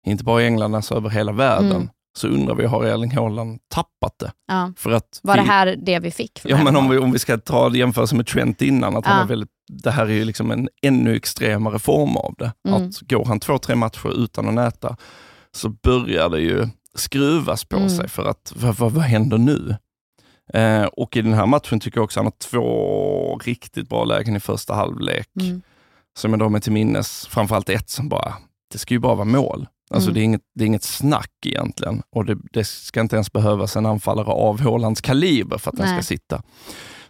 inte 0.06 0.24
bara 0.24 0.42
i 0.42 0.46
England, 0.46 0.74
alltså 0.74 0.94
över 0.94 1.10
hela 1.10 1.32
världen. 1.32 1.70
Mm. 1.70 1.88
Så 2.16 2.28
undrar 2.28 2.54
vi, 2.54 2.66
har 2.66 2.84
Erling 2.84 3.10
Haaland 3.16 3.58
tappat 3.74 4.18
det? 4.18 4.32
Ja. 4.46 4.72
För 4.76 4.90
att 4.90 5.20
Var 5.22 5.34
vi, 5.34 5.40
det 5.40 5.46
här 5.46 5.76
det 5.76 5.98
vi 5.98 6.10
fick? 6.10 6.40
Ja, 6.44 6.64
men 6.64 6.76
om 6.76 6.88
vi, 6.90 6.98
om 6.98 7.12
vi 7.12 7.18
ska 7.18 7.38
ta 7.38 7.68
det 7.68 7.78
jämförelse 7.78 8.14
med 8.16 8.26
Trent 8.26 8.62
innan, 8.62 8.96
att 8.96 9.06
han 9.06 9.16
Ja. 9.16 9.22
var 9.22 9.28
väldigt, 9.28 9.50
det 9.82 9.90
här 9.90 10.06
är 10.06 10.10
ju 10.12 10.24
liksom 10.24 10.50
en 10.50 10.68
ännu 10.82 11.16
extremare 11.16 11.78
form 11.78 12.16
av 12.16 12.34
det. 12.38 12.52
Mm. 12.68 12.82
Att 12.88 13.00
går 13.00 13.24
han 13.24 13.40
två, 13.40 13.58
tre 13.58 13.74
matcher 13.74 14.22
utan 14.24 14.48
att 14.48 14.54
näta, 14.54 14.96
så 15.52 15.68
börjar 15.68 16.28
det 16.28 16.40
ju 16.40 16.66
skruvas 16.94 17.64
på 17.64 17.76
Mm. 17.76 17.88
sig 17.90 18.08
för 18.08 18.24
att, 18.24 18.52
vad, 18.56 18.74
vad, 18.76 18.92
vad 18.92 19.04
händer 19.04 19.38
nu? 19.38 19.76
Eh, 20.54 20.84
och 20.84 21.16
i 21.16 21.22
den 21.22 21.32
här 21.34 21.46
matchen 21.46 21.80
tycker 21.80 21.98
jag 21.98 22.04
också 22.04 22.20
han 22.20 22.26
har 22.26 22.32
två 22.50 23.38
riktigt 23.44 23.88
bra 23.88 24.04
lägen 24.04 24.36
i 24.36 24.40
första 24.40 24.74
halvlek, 24.74 25.28
Mm. 25.40 25.62
som 26.18 26.30
jag 26.30 26.38
drar 26.40 26.48
mig 26.48 26.60
till 26.60 26.72
minnes, 26.72 27.26
framförallt 27.26 27.68
ett 27.68 27.90
som 27.90 28.08
bara, 28.08 28.34
det 28.72 28.78
ska 28.78 28.94
ju 28.94 29.00
bara 29.00 29.14
vara 29.14 29.24
mål. 29.24 29.66
Alltså 29.94 30.10
Mm. 30.10 30.14
det, 30.14 30.20
är 30.20 30.24
inget, 30.24 30.42
det 30.54 30.64
är 30.64 30.66
inget 30.66 30.82
snack 30.82 31.32
egentligen 31.46 32.02
och 32.16 32.24
det, 32.24 32.38
det 32.52 32.64
ska 32.64 33.00
inte 33.00 33.16
ens 33.16 33.32
behövas 33.32 33.76
en 33.76 33.86
anfallare 33.86 34.26
av 34.26 34.60
Haalands 34.60 35.00
kaliber 35.00 35.58
för 35.58 35.70
att 35.70 35.76
den 35.76 35.86
Nej. 35.86 35.94
ska 36.02 36.02
sitta. 36.06 36.42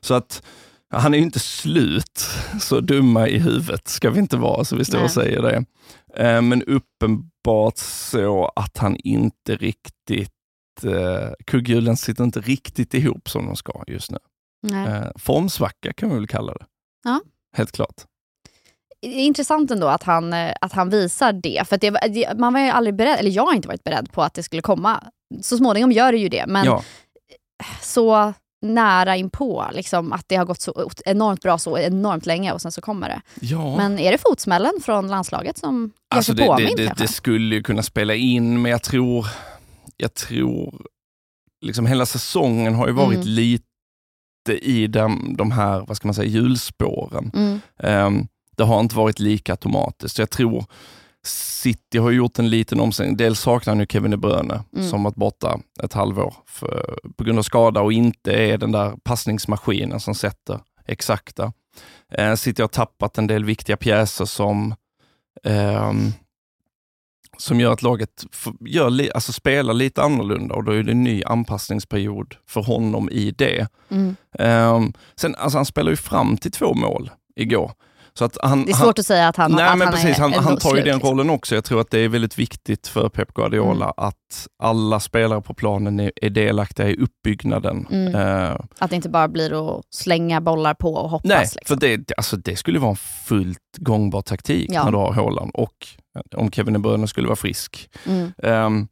Så 0.00 0.14
att 0.14 0.42
han 0.92 1.14
är 1.14 1.18
ju 1.18 1.24
inte 1.24 1.38
slut, 1.40 2.26
så 2.60 2.80
dumma 2.80 3.28
i 3.28 3.38
huvudet 3.38 3.88
ska 3.88 4.10
vi 4.10 4.18
inte 4.18 4.36
vara, 4.36 4.64
så 4.64 4.76
vi 4.76 4.84
står 4.84 4.98
Nej. 4.98 5.04
och 5.04 5.10
säger 5.10 5.42
det. 5.42 5.64
Eh, 6.16 6.42
Men 6.42 6.62
uppenbart 6.62 7.78
så 7.78 8.52
att 8.56 8.78
han 8.78 8.96
inte 8.96 9.56
riktigt, 9.56 10.32
eh, 10.84 11.30
kugghjulen 11.46 11.96
sitter 11.96 12.24
inte 12.24 12.40
riktigt 12.40 12.94
ihop 12.94 13.28
som 13.30 13.46
de 13.46 13.56
ska 13.56 13.82
just 13.86 14.10
nu. 14.10 14.18
Nej. 14.62 14.88
Eh, 14.88 15.06
formsvacka 15.16 15.92
kan 15.92 16.08
vi 16.08 16.14
väl 16.14 16.26
kalla 16.28 16.52
det. 16.54 16.64
Ja. 17.04 17.20
Helt 17.56 17.72
klart. 17.72 17.94
Det 19.02 19.08
är 19.08 19.24
intressant 19.24 19.70
ändå 19.70 19.86
att 19.86 20.02
han, 20.02 20.32
eh, 20.32 20.52
att 20.60 20.72
han 20.72 20.90
visar 20.90 21.32
det. 21.32 21.68
För 21.68 21.76
det, 21.76 21.90
det, 21.90 22.38
man 22.38 22.52
var 22.52 22.60
ju 22.60 22.68
aldrig 22.68 22.94
beredd, 22.94 23.18
eller 23.18 23.30
jag 23.30 23.46
har 23.46 23.54
inte 23.54 23.68
varit 23.68 23.84
beredd 23.84 24.12
på 24.12 24.22
att 24.22 24.34
det 24.34 24.42
skulle 24.42 24.62
komma. 24.62 25.04
Så 25.42 25.56
småningom 25.56 25.92
gör 25.92 26.12
det 26.12 26.18
ju 26.18 26.28
det, 26.28 26.44
men 26.46 26.64
ja. 26.64 26.82
så 27.82 28.32
nära 28.62 29.16
inpå 29.16 29.66
liksom, 29.72 30.12
att 30.12 30.24
det 30.28 30.36
har 30.36 30.44
gått 30.44 30.60
så 30.60 30.90
enormt 31.04 31.42
bra 31.42 31.58
så 31.58 31.78
enormt 31.78 32.26
länge 32.26 32.52
och 32.52 32.60
sen 32.62 32.72
så 32.72 32.80
kommer 32.80 33.08
det. 33.08 33.20
ja. 33.40 33.76
Men 33.76 33.98
är 33.98 34.12
det 34.12 34.18
fotsmällen 34.18 34.72
från 34.82 35.08
landslaget 35.08 35.58
som 35.58 35.92
Alltså 36.14 36.32
det, 36.32 36.46
påmind 36.46 36.76
det, 36.76 36.84
det, 36.84 36.94
det 36.98 37.08
skulle 37.08 37.54
ju 37.54 37.62
kunna 37.62 37.82
spela 37.82 38.14
in, 38.14 38.62
men 38.62 38.72
jag 38.72 38.82
tror, 38.82 39.26
jag 39.96 40.14
tror, 40.14 40.82
liksom 41.66 41.86
hela 41.86 42.06
säsongen 42.06 42.74
har 42.74 42.86
ju 42.86 42.92
varit 42.92 43.16
Mm. 43.16 43.28
lite 43.28 43.64
i 44.62 44.86
de, 44.86 45.34
de 45.38 45.50
här, 45.50 45.84
vad 45.88 45.96
ska 45.96 46.08
man 46.08 46.14
säga, 46.14 46.28
hjulspåren. 46.28 47.30
Mm. 47.34 47.60
Ehm, 47.78 48.26
det 48.60 48.66
har 48.66 48.80
inte 48.80 48.96
varit 48.96 49.18
lika 49.18 49.52
automatiskt. 49.52 50.18
Jag 50.18 50.30
tror 50.30 50.64
City 51.24 51.98
har 51.98 52.10
gjort 52.10 52.38
en 52.38 52.50
liten 52.50 52.80
omställning. 52.80 53.16
Dels 53.16 53.40
saknar 53.40 53.74
nu 53.74 53.86
Kevin 53.88 54.10
De 54.10 54.16
Bruyne 54.16 54.64
Mm. 54.76 54.88
som 54.88 55.02
varit 55.02 55.14
borta 55.14 55.60
ett 55.82 55.92
halvår 55.92 56.34
för, 56.46 56.98
på 57.16 57.24
grund 57.24 57.38
av 57.38 57.42
skada 57.42 57.80
och 57.80 57.92
inte 57.92 58.32
är 58.32 58.58
den 58.58 58.72
där 58.72 58.92
passningsmaskinen 59.02 60.00
som 60.00 60.14
sätter 60.14 60.60
exakta. 60.86 61.52
Eh, 62.12 62.34
City 62.34 62.62
har 62.62 62.68
tappat 62.68 63.18
en 63.18 63.26
del 63.26 63.44
viktiga 63.44 63.76
pjäser 63.76 64.24
som 64.24 64.74
ehm, 65.44 66.12
som 67.38 67.60
gör 67.60 67.72
att 67.72 67.82
laget 67.82 68.24
gör 68.60 68.90
li, 68.90 69.10
alltså 69.14 69.32
spelar 69.32 69.74
lite 69.74 70.02
annorlunda 70.02 70.54
och 70.54 70.64
då 70.64 70.72
är 70.72 70.82
det 70.82 70.92
en 70.92 71.04
ny 71.04 71.22
anpassningsperiod 71.24 72.34
för 72.46 72.62
honom 72.62 73.08
i 73.10 73.30
det. 73.30 73.68
Mm. 73.88 74.16
Ehm, 74.38 74.92
sen, 75.16 75.34
alltså 75.34 75.58
han 75.58 75.66
spelar 75.66 75.90
ju 75.90 75.96
fram 75.96 76.36
till 76.36 76.52
två 76.52 76.74
mål 76.74 77.10
igår. 77.36 77.72
Så 78.14 78.24
att 78.24 78.38
han, 78.42 78.64
Det 78.64 78.70
är 78.70 78.74
han, 78.74 78.84
svårt 78.86 78.98
att 78.98 79.06
säga 79.06 79.28
att 79.28 79.36
han, 79.36 79.52
Nej 79.52 79.64
att 79.64 79.78
men 79.78 79.86
han 79.88 79.94
precis, 79.96 80.18
är 80.18 80.22
han, 80.22 80.32
han 80.32 80.56
tar 80.56 80.76
ju 80.76 80.82
den 80.82 80.94
liksom. 80.94 81.10
rollen 81.10 81.30
också. 81.30 81.54
Jag 81.54 81.64
tror 81.64 81.80
att 81.80 81.90
det 81.90 81.98
är 81.98 82.08
väldigt 82.08 82.38
viktigt 82.38 82.86
för 82.86 83.08
Pep 83.08 83.34
Guardiola 83.34 83.84
Mm. 83.84 83.94
att 83.96 84.46
alla 84.62 85.00
spelare 85.00 85.40
på 85.40 85.54
planen 85.54 86.00
är, 86.00 86.12
är 86.16 86.30
delaktiga 86.30 86.88
i 86.88 86.96
uppbyggnaden. 86.96 87.86
Mm. 87.90 88.14
Eh, 88.14 88.56
Att 88.78 88.90
det 88.90 88.96
inte 88.96 89.08
bara 89.08 89.28
blir 89.28 89.78
att 89.78 89.84
slänga 89.90 90.40
bollar 90.40 90.74
på 90.74 90.94
och 90.94 91.10
hoppas. 91.10 91.28
nej, 91.28 91.40
liksom. 91.56 91.60
för 91.78 91.86
det, 91.86 92.12
alltså, 92.16 92.36
det 92.36 92.56
skulle 92.56 92.78
vara 92.78 92.90
en 92.90 92.96
fullt 92.96 93.58
gångbar 93.78 94.22
taktik 94.22 94.70
Ja. 94.72 94.84
när 94.84 94.90
du 94.92 94.96
har 94.98 95.12
Haaland 95.12 95.50
och 95.54 95.86
om 96.36 96.50
Kevin 96.52 96.72
De 96.72 96.82
Bruyne 96.82 97.08
skulle 97.08 97.26
vara 97.26 97.36
frisk. 97.36 97.90
Mm. 98.06 98.32
Ehm, 98.42 98.88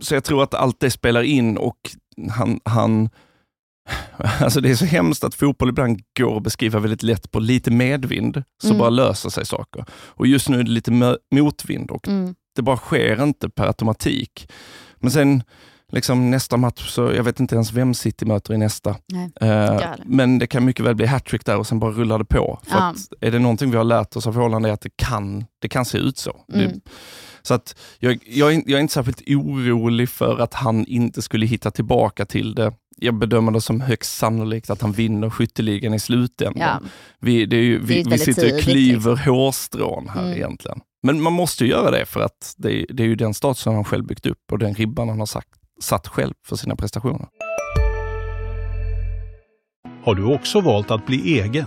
så 0.00 0.14
jag 0.14 0.24
tror 0.24 0.42
att 0.42 0.54
allt 0.54 0.80
det 0.80 0.90
spelar 0.90 1.22
in 1.22 1.56
och 1.58 1.78
han, 2.30 2.60
han 2.64 3.10
Alltså 4.40 4.60
det 4.60 4.70
är 4.70 4.74
så 4.74 4.84
hemskt 4.84 5.24
att 5.24 5.34
fotboll 5.34 5.68
ibland 5.68 6.00
går 6.18 6.36
att 6.36 6.42
beskriva 6.42 6.78
väldigt 6.78 7.02
lätt 7.02 7.30
på 7.30 7.40
lite 7.40 7.70
medvind, 7.70 8.42
så 8.62 8.68
Mm. 8.68 8.78
bara 8.78 8.90
löser 8.90 9.30
sig 9.30 9.46
saker. 9.46 9.84
Och 9.92 10.26
just 10.26 10.48
nu 10.48 10.58
är 10.60 10.62
det 10.64 10.70
lite 10.70 11.16
motvind 11.34 11.90
och 11.90 12.08
Mm. 12.08 12.34
det 12.56 12.62
bara 12.62 12.76
sker 12.76 13.22
inte 13.22 13.48
per 13.50 13.66
automatik. 13.66 14.48
Men 14.96 15.10
sen 15.10 15.42
liksom 15.92 16.30
nästa 16.30 16.56
match, 16.56 16.88
så 16.90 17.12
jag 17.16 17.24
vet 17.24 17.40
inte 17.40 17.54
ens 17.54 17.72
vem 17.72 17.94
City 17.94 18.24
möter 18.24 18.54
i 18.54 18.58
nästa. 18.58 18.90
Eh, 19.40 19.80
men 20.04 20.38
det 20.38 20.46
kan 20.46 20.64
mycket 20.64 20.84
väl 20.84 20.94
bli 20.94 21.06
hattrick 21.06 21.44
där 21.44 21.56
och 21.58 21.66
sen 21.66 21.78
bara 21.78 21.90
rullar 21.90 22.18
det 22.18 22.24
på. 22.24 22.60
För 22.62 22.76
Ja. 22.78 22.82
att 22.90 22.96
är 23.20 23.30
det 23.30 23.38
någonting 23.38 23.70
vi 23.70 23.76
har 23.76 23.84
lärt 23.84 24.16
oss 24.16 24.26
av 24.26 24.34
Haaland 24.36 24.66
är 24.66 24.70
att 24.72 24.80
det 24.80 24.96
kan, 24.96 25.44
det 25.58 25.68
kan 25.68 25.84
se 25.84 25.98
ut 25.98 26.18
så. 26.18 26.36
Mm. 26.54 26.68
Det, 26.68 26.80
så 27.42 27.54
att 27.54 27.76
jag, 27.98 28.18
jag, 28.26 28.54
är, 28.54 28.62
jag 28.66 28.76
är 28.78 28.80
inte 28.80 28.94
särskilt 28.94 29.22
orolig 29.28 30.08
för 30.08 30.38
att 30.38 30.54
han 30.54 30.86
inte 30.86 31.22
skulle 31.22 31.46
hitta 31.46 31.70
tillbaka 31.70 32.24
till 32.26 32.54
det. 32.54 32.72
Jag 33.00 33.14
bedömer 33.14 33.52
det 33.52 33.60
som 33.60 33.80
högst 33.80 34.18
sannolikt 34.18 34.70
att 34.70 34.80
han 34.82 34.92
vinner 34.92 35.30
skytteligan 35.30 35.94
i 35.94 35.98
slutändan. 35.98 36.82
Ja. 36.82 36.88
Vi, 37.20 37.46
det 37.46 37.56
är 37.56 37.60
ju, 37.62 37.78
Det 37.78 38.00
är 38.00 38.04
vi, 38.04 38.10
vi 38.10 38.18
sitter 38.18 38.54
och 38.54 38.60
klyver 38.60 39.16
hårstrån 39.16 40.08
här 40.08 40.22
Mm. 40.22 40.36
egentligen. 40.36 40.80
Men 41.02 41.20
man 41.22 41.32
måste 41.32 41.64
ju 41.64 41.70
göra 41.70 41.90
det 41.90 42.06
för 42.06 42.20
att 42.20 42.54
det, 42.56 42.86
det 42.88 43.02
är 43.02 43.06
ju 43.06 43.14
den 43.14 43.34
statusen 43.34 43.74
han 43.74 43.84
själv 43.84 44.06
byggt 44.06 44.26
upp 44.26 44.52
och 44.52 44.58
den 44.58 44.74
ribban 44.74 45.08
han 45.08 45.18
har 45.18 45.26
sagt, 45.26 45.48
satt 45.80 46.08
själv 46.08 46.34
för 46.46 46.56
sina 46.56 46.76
prestationer. 46.76 47.26
Har 50.04 50.14
du 50.14 50.24
också 50.24 50.60
valt 50.60 50.90
att 50.90 51.06
bli 51.06 51.40
egen? 51.40 51.66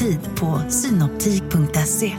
Tid 0.00 0.18
på 0.40 0.60
synoptik.se. 0.70 2.16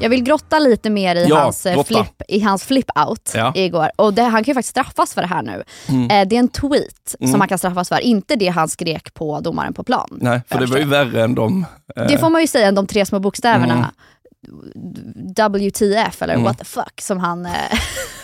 Jag 0.00 0.10
vill 0.10 0.22
grotta 0.22 0.58
lite 0.58 0.90
mer 0.90 1.16
i 1.16 1.26
Ja, 1.28 1.38
hans, 1.40 1.66
eh, 1.66 1.74
grotta. 1.74 1.86
flip, 1.86 2.22
i 2.28 2.40
hans 2.40 2.64
flip-out 2.64 3.30
Ja. 3.34 3.52
igår. 3.54 3.90
Och 3.96 4.14
det, 4.14 4.22
han 4.22 4.44
kan 4.44 4.50
ju 4.50 4.54
faktiskt 4.54 4.70
straffas 4.70 5.14
för 5.14 5.20
det 5.20 5.26
här 5.28 5.42
nu. 5.42 5.62
Mm. 5.88 6.10
Eh, 6.10 6.28
det 6.28 6.36
är 6.36 6.40
en 6.40 6.48
tweet 6.48 7.14
Mm. 7.20 7.30
som 7.32 7.40
han 7.40 7.48
kan 7.48 7.58
straffas 7.58 7.88
för, 7.88 8.00
inte 8.00 8.36
det 8.36 8.48
han 8.48 8.68
skrek 8.68 9.14
på 9.14 9.40
domaren 9.40 9.74
på 9.74 9.84
plan. 9.84 10.08
Nej, 10.10 10.40
för 10.48 10.58
det 10.60 10.66
var 10.66 10.78
ju 10.78 10.84
värre 10.84 11.22
än 11.22 11.34
de... 11.34 11.66
eh, 11.96 12.06
Det 12.06 12.18
får 12.18 12.30
man 12.30 12.40
ju 12.40 12.46
säga 12.46 12.68
än 12.68 12.74
de 12.74 12.86
tre 12.86 13.06
små 13.06 13.18
bokstäverna. 13.18 13.74
Mm. 13.74 15.62
WTF 15.68 16.22
eller 16.22 16.34
Mm. 16.34 16.44
what 16.44 16.58
the 16.58 16.64
fuck 16.64 17.00
som 17.00 17.18
han 17.18 17.46
eh, 17.46 17.52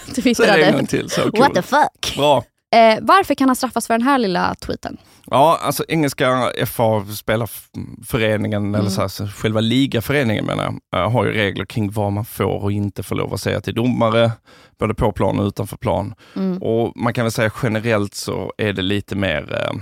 Säg 0.06 0.14
det 0.14 0.18
en 0.18 0.22
twittrade. 0.22 0.72
gång 0.72 0.86
till, 0.86 1.10
så 1.10 1.20
What 1.30 1.54
the 1.54 1.62
fuck? 1.62 2.16
Bra. 2.16 2.44
Eh, 2.76 2.98
varför 3.02 3.34
kan 3.34 3.48
han 3.48 3.56
straffas 3.56 3.86
för 3.86 3.94
den 3.94 4.02
här 4.02 4.18
lilla 4.18 4.54
tweeten? 4.54 4.96
Ja, 5.26 5.58
alltså 5.62 5.84
engelska 5.88 6.52
FA 6.66 7.04
spelarföreningen, 7.16 8.62
Mm. 8.64 8.74
eller 8.80 8.90
så 8.90 9.00
här, 9.00 9.28
själva 9.32 9.60
ligaföreningen 9.60 10.44
menar 10.46 10.74
jag, 10.92 11.00
eh, 11.02 11.10
har 11.10 11.24
ju 11.24 11.32
regler 11.32 11.64
kring 11.64 11.90
vad 11.90 12.12
man 12.12 12.24
får 12.24 12.62
och 12.62 12.72
inte 12.72 13.02
får 13.02 13.16
lov 13.16 13.34
att 13.34 13.40
säga 13.40 13.60
till 13.60 13.74
domare, 13.74 14.32
både 14.78 14.94
på 14.94 15.12
plan 15.12 15.38
och 15.38 15.46
utanför 15.46 15.76
plan. 15.76 16.14
Mm. 16.36 16.62
Och 16.62 16.92
man 16.96 17.14
kan 17.14 17.24
väl 17.24 17.32
säga 17.32 17.50
generellt 17.62 18.14
så 18.14 18.52
är 18.58 18.72
det 18.72 18.82
lite 18.82 19.16
mer, 19.16 19.52
eh, 19.64 19.80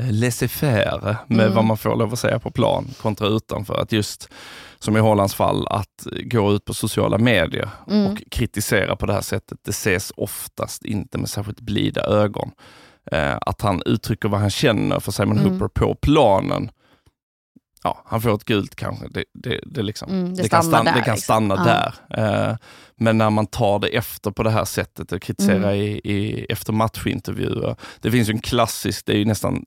laissez-faire 0.00 1.16
med 1.26 1.40
Mm. 1.40 1.54
vad 1.54 1.64
man 1.64 1.76
får 1.76 1.96
lov 1.96 2.12
att 2.12 2.18
säga 2.18 2.38
på 2.38 2.50
plan 2.50 2.86
kontra 3.02 3.28
utanför. 3.28 3.74
Att 3.82 3.92
just 3.92 4.28
som 4.78 4.96
i 4.96 5.00
Hollands 5.00 5.34
fall, 5.34 5.66
att 5.68 6.06
gå 6.24 6.52
ut 6.52 6.64
på 6.64 6.74
sociala 6.74 7.18
medier 7.18 7.68
Mm. 7.90 8.12
och 8.12 8.22
kritisera 8.30 8.96
på 8.96 9.06
det 9.06 9.12
här 9.12 9.20
sättet, 9.20 9.58
det 9.64 9.70
ses 9.70 10.12
oftast 10.16 10.84
inte 10.84 11.18
med 11.18 11.28
särskilt 11.28 11.60
blida 11.60 12.00
ögon. 12.04 12.50
Eh, 13.12 13.36
att 13.40 13.60
han 13.62 13.82
uttrycker 13.86 14.28
vad 14.28 14.40
han 14.40 14.50
känner 14.50 15.00
för 15.00 15.12
Simon 15.12 15.38
Mm. 15.38 15.50
Hooper 15.50 15.68
på 15.68 15.94
planen, 15.94 16.70
ja, 17.86 18.02
han 18.06 18.20
får 18.22 18.34
ett 18.34 18.44
gult 18.44 18.76
kanske, 18.76 19.08
det, 19.08 19.24
det, 19.34 19.60
det, 19.66 19.82
liksom, 19.82 20.10
Mm, 20.10 20.34
det 20.34 20.48
kan 20.48 20.62
stanna, 20.62 20.84
där, 20.84 20.92
kan 20.92 21.14
liksom. 21.14 21.16
stanna 21.16 21.54
Ja. 21.54 21.64
där. 22.10 22.50
Eh, 22.50 22.56
men 22.98 23.18
när 23.18 23.30
man 23.30 23.46
tar 23.46 23.78
det 23.78 23.88
efter 23.88 24.30
på 24.30 24.42
det 24.42 24.50
här 24.50 24.64
sättet 24.64 25.12
och 25.12 25.22
kritiserar 25.22 25.56
Mm. 25.72 25.74
i, 25.74 26.00
i, 26.04 26.46
efter 26.48 26.72
matchintervjuer. 26.72 27.76
Det 28.00 28.10
finns 28.10 28.28
ju 28.28 28.32
en 28.32 28.40
klassisk, 28.40 29.06
det 29.06 29.12
är 29.12 29.16
ju 29.18 29.24
nästan 29.24 29.64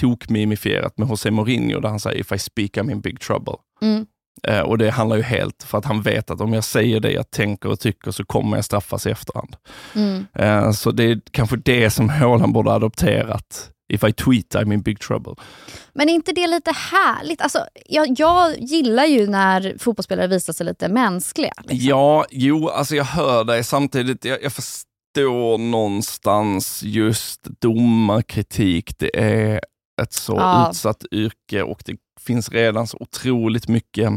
tokmimifierat 0.00 0.98
med 0.98 1.08
José 1.08 1.30
Mourinho 1.30 1.80
där 1.80 1.88
han 1.88 2.00
säger 2.00 2.20
“If 2.20 2.32
I 2.32 2.38
speak 2.38 2.70
I'm 2.76 2.90
in 2.92 3.00
big 3.00 3.20
trouble”. 3.20 3.54
Mm. 3.82 4.06
Eh, 4.48 4.60
och 4.60 4.78
det 4.78 4.90
handlar 4.90 5.16
ju 5.16 5.22
helt 5.22 5.62
för 5.62 5.78
att 5.78 5.84
han 5.84 6.02
vet 6.02 6.30
att 6.30 6.40
om 6.40 6.52
jag 6.52 6.64
säger 6.64 7.00
det 7.00 7.12
jag 7.12 7.30
tänker 7.30 7.68
och 7.68 7.80
tycker 7.80 8.10
så 8.10 8.24
kommer 8.24 8.56
jag 8.56 8.64
straffas 8.64 9.06
i 9.06 9.10
efterhand. 9.10 9.56
Eh, 10.34 10.70
så 10.70 10.90
det 10.90 11.04
är 11.04 11.20
kanske 11.30 11.56
det 11.56 11.90
som 11.90 12.08
Haaland 12.20 12.52
borde 12.52 12.72
adopterat. 12.72 13.70
If 13.88 14.04
I 14.04 14.12
tweet 14.12 14.54
I'm 14.54 14.72
in 14.72 14.82
big 14.82 15.00
trouble. 15.00 15.34
Men 15.94 16.08
är 16.08 16.12
inte 16.14 16.32
det 16.32 16.46
lite 16.46 16.70
härligt? 16.70 17.40
Alltså, 17.40 17.66
jag, 17.86 18.14
jag 18.20 18.58
gillar 18.58 19.04
ju 19.04 19.26
när 19.26 19.76
fotbollsspelare 19.78 20.26
visar 20.26 20.52
sig 20.52 20.66
lite 20.66 20.88
mänskliga. 20.88 21.52
Liksom. 21.58 21.88
Ja, 21.88 22.24
jo, 22.30 22.68
alltså 22.68 22.96
jag 22.96 23.04
hör 23.04 23.44
dig 23.44 23.64
samtidigt. 23.64 24.24
Jag, 24.24 24.42
jag 24.42 24.52
förstår 24.52 25.58
någonstans 25.58 26.82
just 26.82 27.40
domarkritik. 27.60 28.98
Det 28.98 29.18
är 29.20 29.60
ett 30.02 30.12
så 30.12 30.34
Ja. 30.36 30.70
utsatt 30.70 31.04
yrke 31.12 31.62
och 31.62 31.82
det 31.86 31.96
finns 32.20 32.48
redan 32.50 32.86
så 32.86 32.96
otroligt 33.00 33.68
mycket 33.68 34.10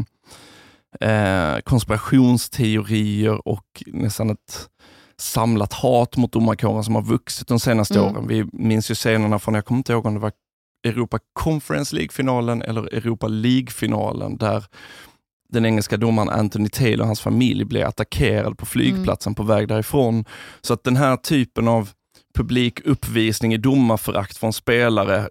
eh, 1.00 1.58
konspirationsteorier 1.64 3.48
och 3.48 3.82
nästan 3.86 4.30
ett 4.30 4.68
samlat 5.20 5.72
hat 5.72 6.16
mot 6.16 6.32
domarkåren 6.32 6.84
som 6.84 6.94
har 6.94 7.02
vuxit 7.02 7.48
de 7.48 7.60
senaste 7.60 7.98
Mm. 7.98 8.04
åren. 8.16 8.26
Vi 8.28 8.44
minns 8.52 8.90
ju 8.90 8.94
scenerna 8.94 9.38
från, 9.38 9.54
jag 9.54 9.64
kommer 9.64 9.78
inte 9.78 9.92
ihåg 9.92 10.06
om 10.06 10.14
det 10.14 10.20
var 10.20 10.32
Europa 10.86 11.18
Conference 11.32 11.96
League-finalen 11.96 12.62
eller 12.62 12.82
Europa 12.94 13.26
League-finalen 13.28 14.36
där 14.36 14.64
den 15.52 15.66
engelska 15.66 15.96
domaren 15.96 16.28
Anthony 16.28 16.68
Taylor 16.68 17.00
och 17.00 17.06
hans 17.06 17.20
familj 17.20 17.64
blev 17.64 17.86
attackerad 17.86 18.58
på 18.58 18.66
flygplatsen 18.66 19.34
på 19.34 19.42
väg 19.42 19.68
därifrån. 19.68 20.24
Så 20.60 20.74
att 20.74 20.84
den 20.84 20.96
här 20.96 21.16
typen 21.16 21.68
av 21.68 21.90
publik 22.42 22.80
uppvisning 22.84 23.54
i 23.54 23.56
domarförakt 23.56 24.36
från 24.36 24.52
spelare 24.52 25.28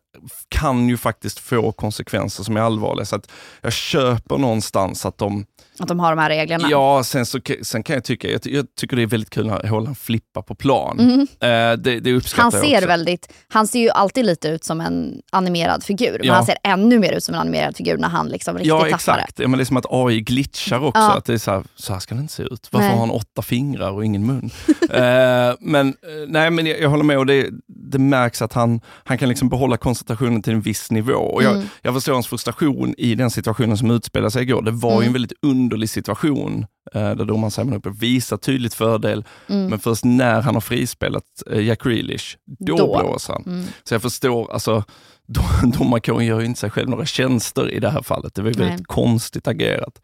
kan 0.50 0.90
ju 0.90 0.98
faktiskt 0.98 1.40
få 1.40 1.72
konsekvenser 1.72 2.44
som 2.44 2.58
är 2.58 2.62
allvarliga. 2.62 3.06
Så 3.06 3.16
att 3.16 3.32
jag 3.62 3.74
köper 3.74 4.38
någonstans 4.38 5.06
att 5.06 5.18
de 5.18 5.46
Att 5.80 5.88
de 5.88 6.00
har 6.00 6.10
de 6.16 6.20
här 6.22 6.30
reglerna. 6.30 6.68
Ja, 6.72 7.04
sen, 7.04 7.26
så, 7.26 7.40
sen 7.62 7.84
kan 7.84 7.94
jag 7.94 8.04
tycka, 8.04 8.28
jag, 8.30 8.42
jag 8.44 8.66
tycker 8.80 8.96
det 8.96 9.02
är 9.02 9.08
väldigt 9.08 9.30
kul 9.30 9.48
när 9.48 9.64
Haaland 9.68 9.98
flippar 9.98 10.42
på 10.42 10.56
plan. 10.56 10.98
Mhm. 10.98 11.28
Eh, 11.50 11.78
det, 11.78 12.00
det 12.00 12.14
uppskattar 12.14 12.44
Han 12.44 12.52
jag 12.54 12.70
ser 12.70 12.78
också. 12.78 12.88
väldigt, 12.88 13.34
han 13.48 13.68
ser 13.68 13.80
ju 13.80 13.90
alltid 13.90 14.26
lite 14.26 14.48
ut 14.48 14.64
som 14.64 14.82
en 14.82 15.22
animerad 15.32 15.84
figur. 15.84 16.18
Men 16.20 16.28
Ja. 16.28 16.34
han 16.34 16.46
ser 16.46 16.58
ännu 16.64 17.00
mer 17.00 17.14
ut 17.14 17.24
som 17.24 17.36
en 17.36 17.42
animerad 17.42 17.78
figur 17.78 17.98
när 17.98 18.10
han 18.10 18.28
liksom 18.30 18.54
riktigt 18.56 18.68
Ja, 18.70 18.76
tappar 18.78 18.88
det. 18.90 18.96
exakt. 18.96 19.40
Ja, 19.40 19.48
men 19.48 19.58
det 19.58 19.64
är 19.64 19.66
som 19.66 19.78
att 19.78 19.86
AI 19.90 20.22
glitchar 20.22 20.84
också. 20.84 21.02
Ja. 21.02 21.18
Att 21.18 21.26
det 21.26 21.34
är 21.34 21.38
så, 21.38 21.52
här, 21.52 21.64
så 21.76 21.94
här 21.94 22.00
ska 22.00 22.16
det 22.16 22.22
inte 22.22 22.34
se 22.34 22.44
ut. 22.44 22.68
Varför 22.72 22.88
Nej. 22.88 22.94
har 22.98 23.00
han 23.00 23.12
åtta 23.12 23.42
fingrar 23.42 23.92
och 23.92 24.06
ingen 24.06 24.26
mun? 24.26 24.50
eh, 24.90 25.56
men 25.60 25.88
eh, 25.88 25.94
nej, 26.28 26.52
men 26.52 26.66
jag, 26.66 26.80
jag 26.82 26.90
håller 26.98 27.08
med 27.08 27.18
och 27.18 27.26
det, 27.26 27.50
det 27.68 28.00
märks 28.00 28.42
att 28.42 28.54
han, 28.54 28.82
han 29.04 29.18
kan 29.18 29.30
liksom 29.30 29.50
behålla 29.50 29.78
koncentrationen 29.78 30.42
till 30.42 30.54
en 30.54 30.62
viss 30.62 30.92
nivå. 30.92 31.14
Och 31.14 31.44
jag, 31.44 31.56
Mm. 31.56 31.68
jag 31.82 31.94
förstår 31.94 32.14
hans 32.14 32.28
frustration 32.28 32.96
i 32.98 33.16
den 33.16 33.32
situationen 33.32 33.78
som 33.78 33.92
utspelade 33.92 34.32
sig 34.32 34.42
igår. 34.44 34.62
Det 34.62 34.72
var 34.72 34.92
ju 34.92 34.96
Mm. 34.96 35.08
en 35.08 35.14
väldigt 35.14 35.34
underlig 35.42 35.90
situation 35.90 36.66
eh, 36.94 37.02
där 37.16 37.26
domaren 37.26 37.52
Simon 37.52 37.74
Hooper 37.74 37.90
visar 37.90 38.38
tydligt 38.38 38.74
fördel, 38.74 39.26
Mm. 39.50 39.68
men 39.68 39.80
först 39.80 40.06
när 40.06 40.42
han 40.42 40.54
har 40.54 40.62
frispelat 40.62 41.24
eh, 41.52 41.62
Jack 41.66 41.84
Grealish, 41.84 42.38
då, 42.60 42.78
Då. 42.78 43.00
blåser 43.00 43.34
han. 43.34 43.44
Mm. 43.46 43.66
Så 43.84 43.94
jag 43.94 44.02
förstår, 44.02 44.52
alltså 44.54 44.84
dom- 45.28 45.72
domarkåren 45.72 46.26
gör 46.26 46.40
ju 46.40 46.46
inte 46.46 46.60
sig 46.60 46.70
själv 46.70 46.90
några 46.90 47.06
tjänster 47.06 47.72
i 47.72 47.80
det 47.80 47.90
här 47.90 48.02
fallet. 48.02 48.36
Det 48.36 48.42
var 48.42 48.50
ju 48.50 48.56
väldigt 48.60 48.88
konstigt 48.88 49.48
agerat. 49.48 50.02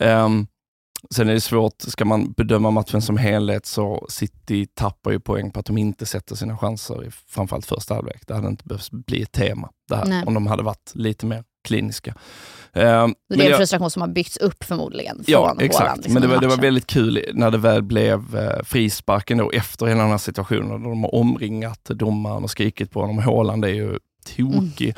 Ehm, 0.00 0.46
sen 1.10 1.28
är 1.28 1.34
det 1.34 1.40
svårt, 1.40 1.74
ska 1.78 2.04
man 2.04 2.32
bedöma 2.32 2.70
matchen 2.70 3.02
som 3.02 3.16
helhet 3.16 3.66
så 3.66 4.06
City 4.08 4.66
tappar 4.74 5.10
ju 5.10 5.20
poäng 5.20 5.50
på 5.50 5.60
att 5.60 5.66
de 5.66 5.78
inte 5.78 6.06
sätter 6.06 6.34
sina 6.34 6.58
chanser 6.58 7.04
i 7.04 7.10
framförallt 7.10 7.66
första 7.66 7.94
halvlek. 7.94 8.22
Det 8.26 8.34
hade 8.34 8.48
inte 8.48 8.64
behövt 8.64 8.90
bli 8.90 9.22
ett 9.22 9.32
tema 9.32 9.70
det 9.88 9.96
här, 9.96 10.04
Nej. 10.04 10.24
om 10.26 10.34
de 10.34 10.46
hade 10.46 10.62
varit 10.62 10.92
lite 10.94 11.26
mer 11.26 11.44
kliniska. 11.64 12.14
Men 12.72 12.82
det 13.28 13.34
är 13.34 13.44
en 13.44 13.50
jag- 13.50 13.56
frustration 13.58 13.90
som 13.90 14.02
har 14.02 14.08
byggts 14.08 14.36
upp 14.36 14.64
förmodligen 14.64 15.16
från 15.16 15.24
Ja, 15.26 15.56
exakt. 15.60 15.96
liksom, 15.96 16.12
Men 16.12 16.22
det 16.22 16.28
var, 16.28 16.40
det 16.40 16.46
var 16.46 16.56
väldigt 16.56 16.86
kul 16.86 17.24
när 17.34 17.50
det 17.50 17.58
väl 17.58 17.82
blev 17.82 18.36
eh, 18.36 18.62
frisparken 18.64 19.38
då 19.38 19.50
efter 19.50 19.86
hela 19.86 20.00
den 20.02 20.10
här 20.10 20.18
situationen. 20.18 20.82
Då 20.82 20.88
de 20.90 21.02
har 21.04 21.14
omringat 21.14 21.84
domaren 21.84 22.44
och 22.44 22.50
skrikit 22.50 22.90
på 22.90 23.00
honom. 23.00 23.18
Haaland 23.18 23.64
är 23.64 23.68
ju 23.68 23.98
tokig. 24.36 24.88
Mm. 24.88 24.96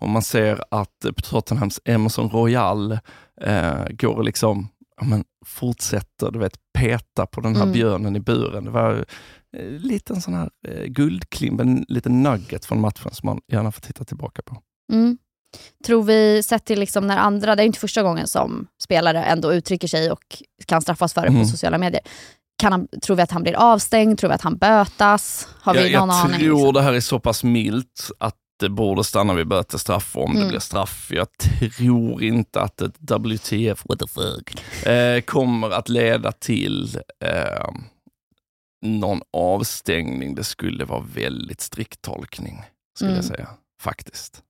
Och 0.00 0.08
man 0.08 0.22
ser 0.22 0.64
att 0.70 1.06
Tottenhams 1.24 1.80
Emerson 1.84 2.30
Royal 2.30 2.92
eh, 3.40 3.84
går 3.90 4.22
liksom, 4.22 4.68
ja, 5.00 5.06
men, 5.06 5.24
fortsätter 5.46 6.30
du 6.30 6.38
vet, 6.38 6.56
peta 6.78 7.26
på 7.26 7.40
den 7.40 7.56
här 7.56 7.62
Mm. 7.62 7.72
björnen 7.72 8.16
i 8.16 8.20
buren. 8.20 8.64
Det 8.64 8.70
var 8.70 9.04
eh, 9.56 9.64
lite 9.70 10.12
en 10.14 10.20
sån 10.20 10.34
här 10.34 10.50
eh, 10.68 10.84
guldklimp, 10.84 11.60
en 11.60 11.84
liten 11.88 12.22
nugget 12.22 12.64
från 12.64 12.80
matchen 12.80 13.10
som 13.12 13.26
man 13.26 13.40
gärna 13.52 13.72
får 13.72 13.80
titta 13.80 14.04
tillbaka 14.04 14.42
på. 14.42 14.56
Mm. 14.92 15.18
Tror 15.86 16.02
vi, 16.02 16.42
sett 16.42 16.64
till 16.64 16.80
liksom 16.80 17.06
när 17.06 17.16
andra, 17.16 17.56
det 17.56 17.62
är 17.62 17.66
inte 17.66 17.78
första 17.78 18.02
gången 18.02 18.26
som 18.28 18.66
spelare 18.82 19.24
ändå 19.24 19.52
uttrycker 19.54 19.88
sig 19.88 20.10
och 20.10 20.42
kan 20.66 20.82
straffas 20.82 21.14
för 21.14 21.20
det 21.22 21.28
Mm. 21.28 21.40
på 21.42 21.48
sociala 21.48 21.78
medier. 21.78 22.02
Kan 22.62 22.72
han, 22.72 22.88
tror 23.02 23.16
vi 23.16 23.22
att 23.22 23.30
han 23.30 23.42
blir 23.42 23.54
avstängd? 23.56 24.18
Tror 24.18 24.28
vi 24.30 24.34
att 24.34 24.42
han 24.42 24.56
bötas? 24.56 25.48
Har 25.60 25.74
vi 25.74 25.90
jag 25.92 26.00
någon 26.00 26.08
jag 26.16 26.24
aning? 26.26 26.40
tror 26.40 26.56
liksom? 26.56 26.72
det 26.74 26.82
här 26.82 26.92
är 26.92 27.00
så 27.00 27.20
pass 27.20 27.44
milt 27.44 28.10
att 28.20 28.34
det 28.58 28.68
borde 28.68 29.04
stanna 29.04 29.34
vid 29.34 29.46
bötesstraff 29.48 30.16
om 30.16 30.32
det 30.32 30.38
Mm. 30.38 30.48
blir 30.50 30.60
straff. 30.60 31.08
Jag 31.14 31.26
tror 31.76 32.22
inte 32.22 32.60
att 32.60 32.80
ett 32.80 32.94
WTF, 32.98 33.82
what 33.88 33.98
the 33.98 34.06
fuck, 34.06 34.62
eh, 34.86 35.20
kommer 35.20 35.70
att 35.70 35.88
leda 35.88 36.32
till 36.32 36.98
eh, 37.24 37.70
någon 38.86 39.20
avstängning. 39.32 40.34
Det 40.34 40.44
skulle 40.44 40.84
vara 40.84 41.04
väldigt 41.14 41.60
strikt 41.60 42.02
tolkning, 42.02 42.62
skulle 42.96 43.10
Mm. 43.10 43.16
jag 43.16 43.24
säga. 43.36 43.48
Faktiskt. 43.82 44.42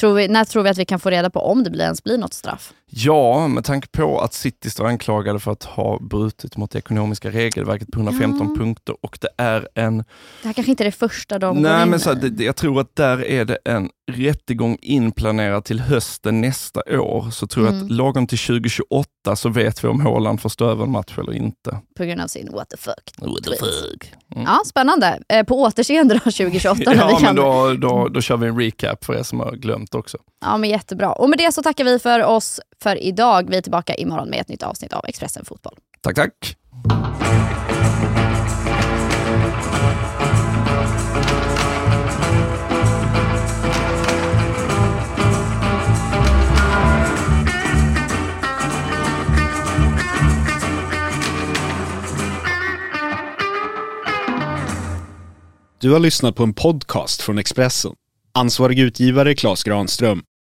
Tror 0.00 0.14
vi, 0.14 0.28
när 0.28 0.44
tror 0.44 0.62
vi 0.62 0.68
att 0.70 0.78
vi 0.78 0.84
kan 0.84 1.00
få 1.00 1.10
reda 1.10 1.30
på 1.30 1.40
om 1.40 1.64
det 1.64 1.70
blir, 1.70 1.82
ens 1.84 2.04
blir 2.04 2.18
något 2.18 2.34
straff? 2.34 2.72
Ja, 2.90 3.48
med 3.48 3.64
tanke 3.64 3.88
på 3.88 4.20
att 4.20 4.34
City 4.34 4.70
står 4.70 4.86
anklagade 4.86 5.40
för 5.40 5.52
att 5.52 5.64
ha 5.64 5.98
brutit 6.00 6.56
mot 6.56 6.70
det 6.70 6.78
ekonomiska 6.78 7.30
regelverket 7.30 7.90
på 7.92 7.98
115 8.00 8.46
Ja. 8.48 8.58
punkter 8.60 8.96
och 9.02 9.18
det 9.20 9.28
är 9.42 9.68
en 9.74 9.98
Det 9.98 10.04
här 10.48 10.52
kanske 10.52 10.70
inte 10.70 10.82
är 10.82 10.86
det 10.86 10.92
första 10.92 11.38
de 11.38 11.54
går 11.54 11.62
Nej, 11.62 11.82
in 11.82 11.90
men 11.90 12.00
så, 12.00 12.10
att 12.10 12.36
det, 12.36 12.44
jag 12.44 12.56
tror 12.56 12.80
att 12.80 12.96
där 12.96 13.24
är 13.24 13.44
det 13.44 13.58
en 13.64 13.88
rättegång 14.12 14.78
inplanerad 14.82 15.64
till 15.64 15.80
hösten 15.80 16.40
nästa 16.40 16.80
år. 17.00 17.30
Så 17.30 17.46
tror 17.46 17.66
jag 17.66 17.74
Mm. 17.74 17.86
att 17.86 17.92
lagom 17.92 18.26
till 18.26 18.38
2028 18.38 19.36
så 19.36 19.48
vet 19.48 19.84
vi 19.84 19.88
om 19.88 20.00
Haaland 20.00 20.40
får 20.40 20.48
stå 20.48 20.70
över 20.70 20.84
en 20.84 20.90
match 20.90 21.18
eller 21.18 21.32
inte. 21.32 21.78
På 21.96 22.04
grund 22.04 22.20
av 22.20 22.26
sin 22.26 22.52
what 22.52 22.68
the 22.70 22.76
fuck. 22.76 23.12
What 23.18 23.44
the 23.44 23.50
fuck? 23.50 24.12
Mm. 24.34 24.44
Ja, 24.46 24.62
spännande. 24.66 25.20
Eh, 25.28 25.42
på 25.44 25.62
återseende 25.62 26.14
då 26.14 26.20
2028 26.20 26.82
när 26.86 26.94
Ja, 26.96 27.06
men 27.06 27.16
kan... 27.20 27.36
då, 27.36 27.74
då, 27.78 28.08
då 28.08 28.20
kör 28.20 28.36
vi 28.36 28.46
en 28.48 28.60
recap 28.60 29.04
för 29.04 29.14
er 29.14 29.22
som 29.22 29.40
har 29.40 29.52
glömt 29.52 29.94
också. 29.94 30.18
Ja, 30.40 30.56
men 30.56 30.70
jättebra. 30.70 31.12
Och 31.12 31.30
med 31.30 31.38
det 31.38 31.52
så 31.54 31.62
tackar 31.62 31.84
vi 31.84 31.98
för 31.98 32.24
oss 32.24 32.60
för 32.84 33.02
idag. 33.02 33.50
Vi 33.50 33.56
är 33.56 33.60
tillbaka 33.60 33.94
imorgon 33.94 34.30
med 34.30 34.40
ett 34.40 34.48
nytt 34.48 34.62
avsnitt 34.62 34.92
av 34.92 35.04
Expressen 35.08 35.44
Fotboll. 35.44 35.74
Tack, 36.00 36.16
tack. 36.16 36.56
Du 55.80 55.90
har 55.90 55.98
lyssnat 55.98 56.36
på 56.36 56.42
en 56.42 56.54
podcast 56.54 57.22
från 57.22 57.38
Expressen. 57.38 57.92
Ansvarig 58.34 58.78
utgivare 58.78 59.34
Klas 59.34 59.62
Granström 59.62 60.24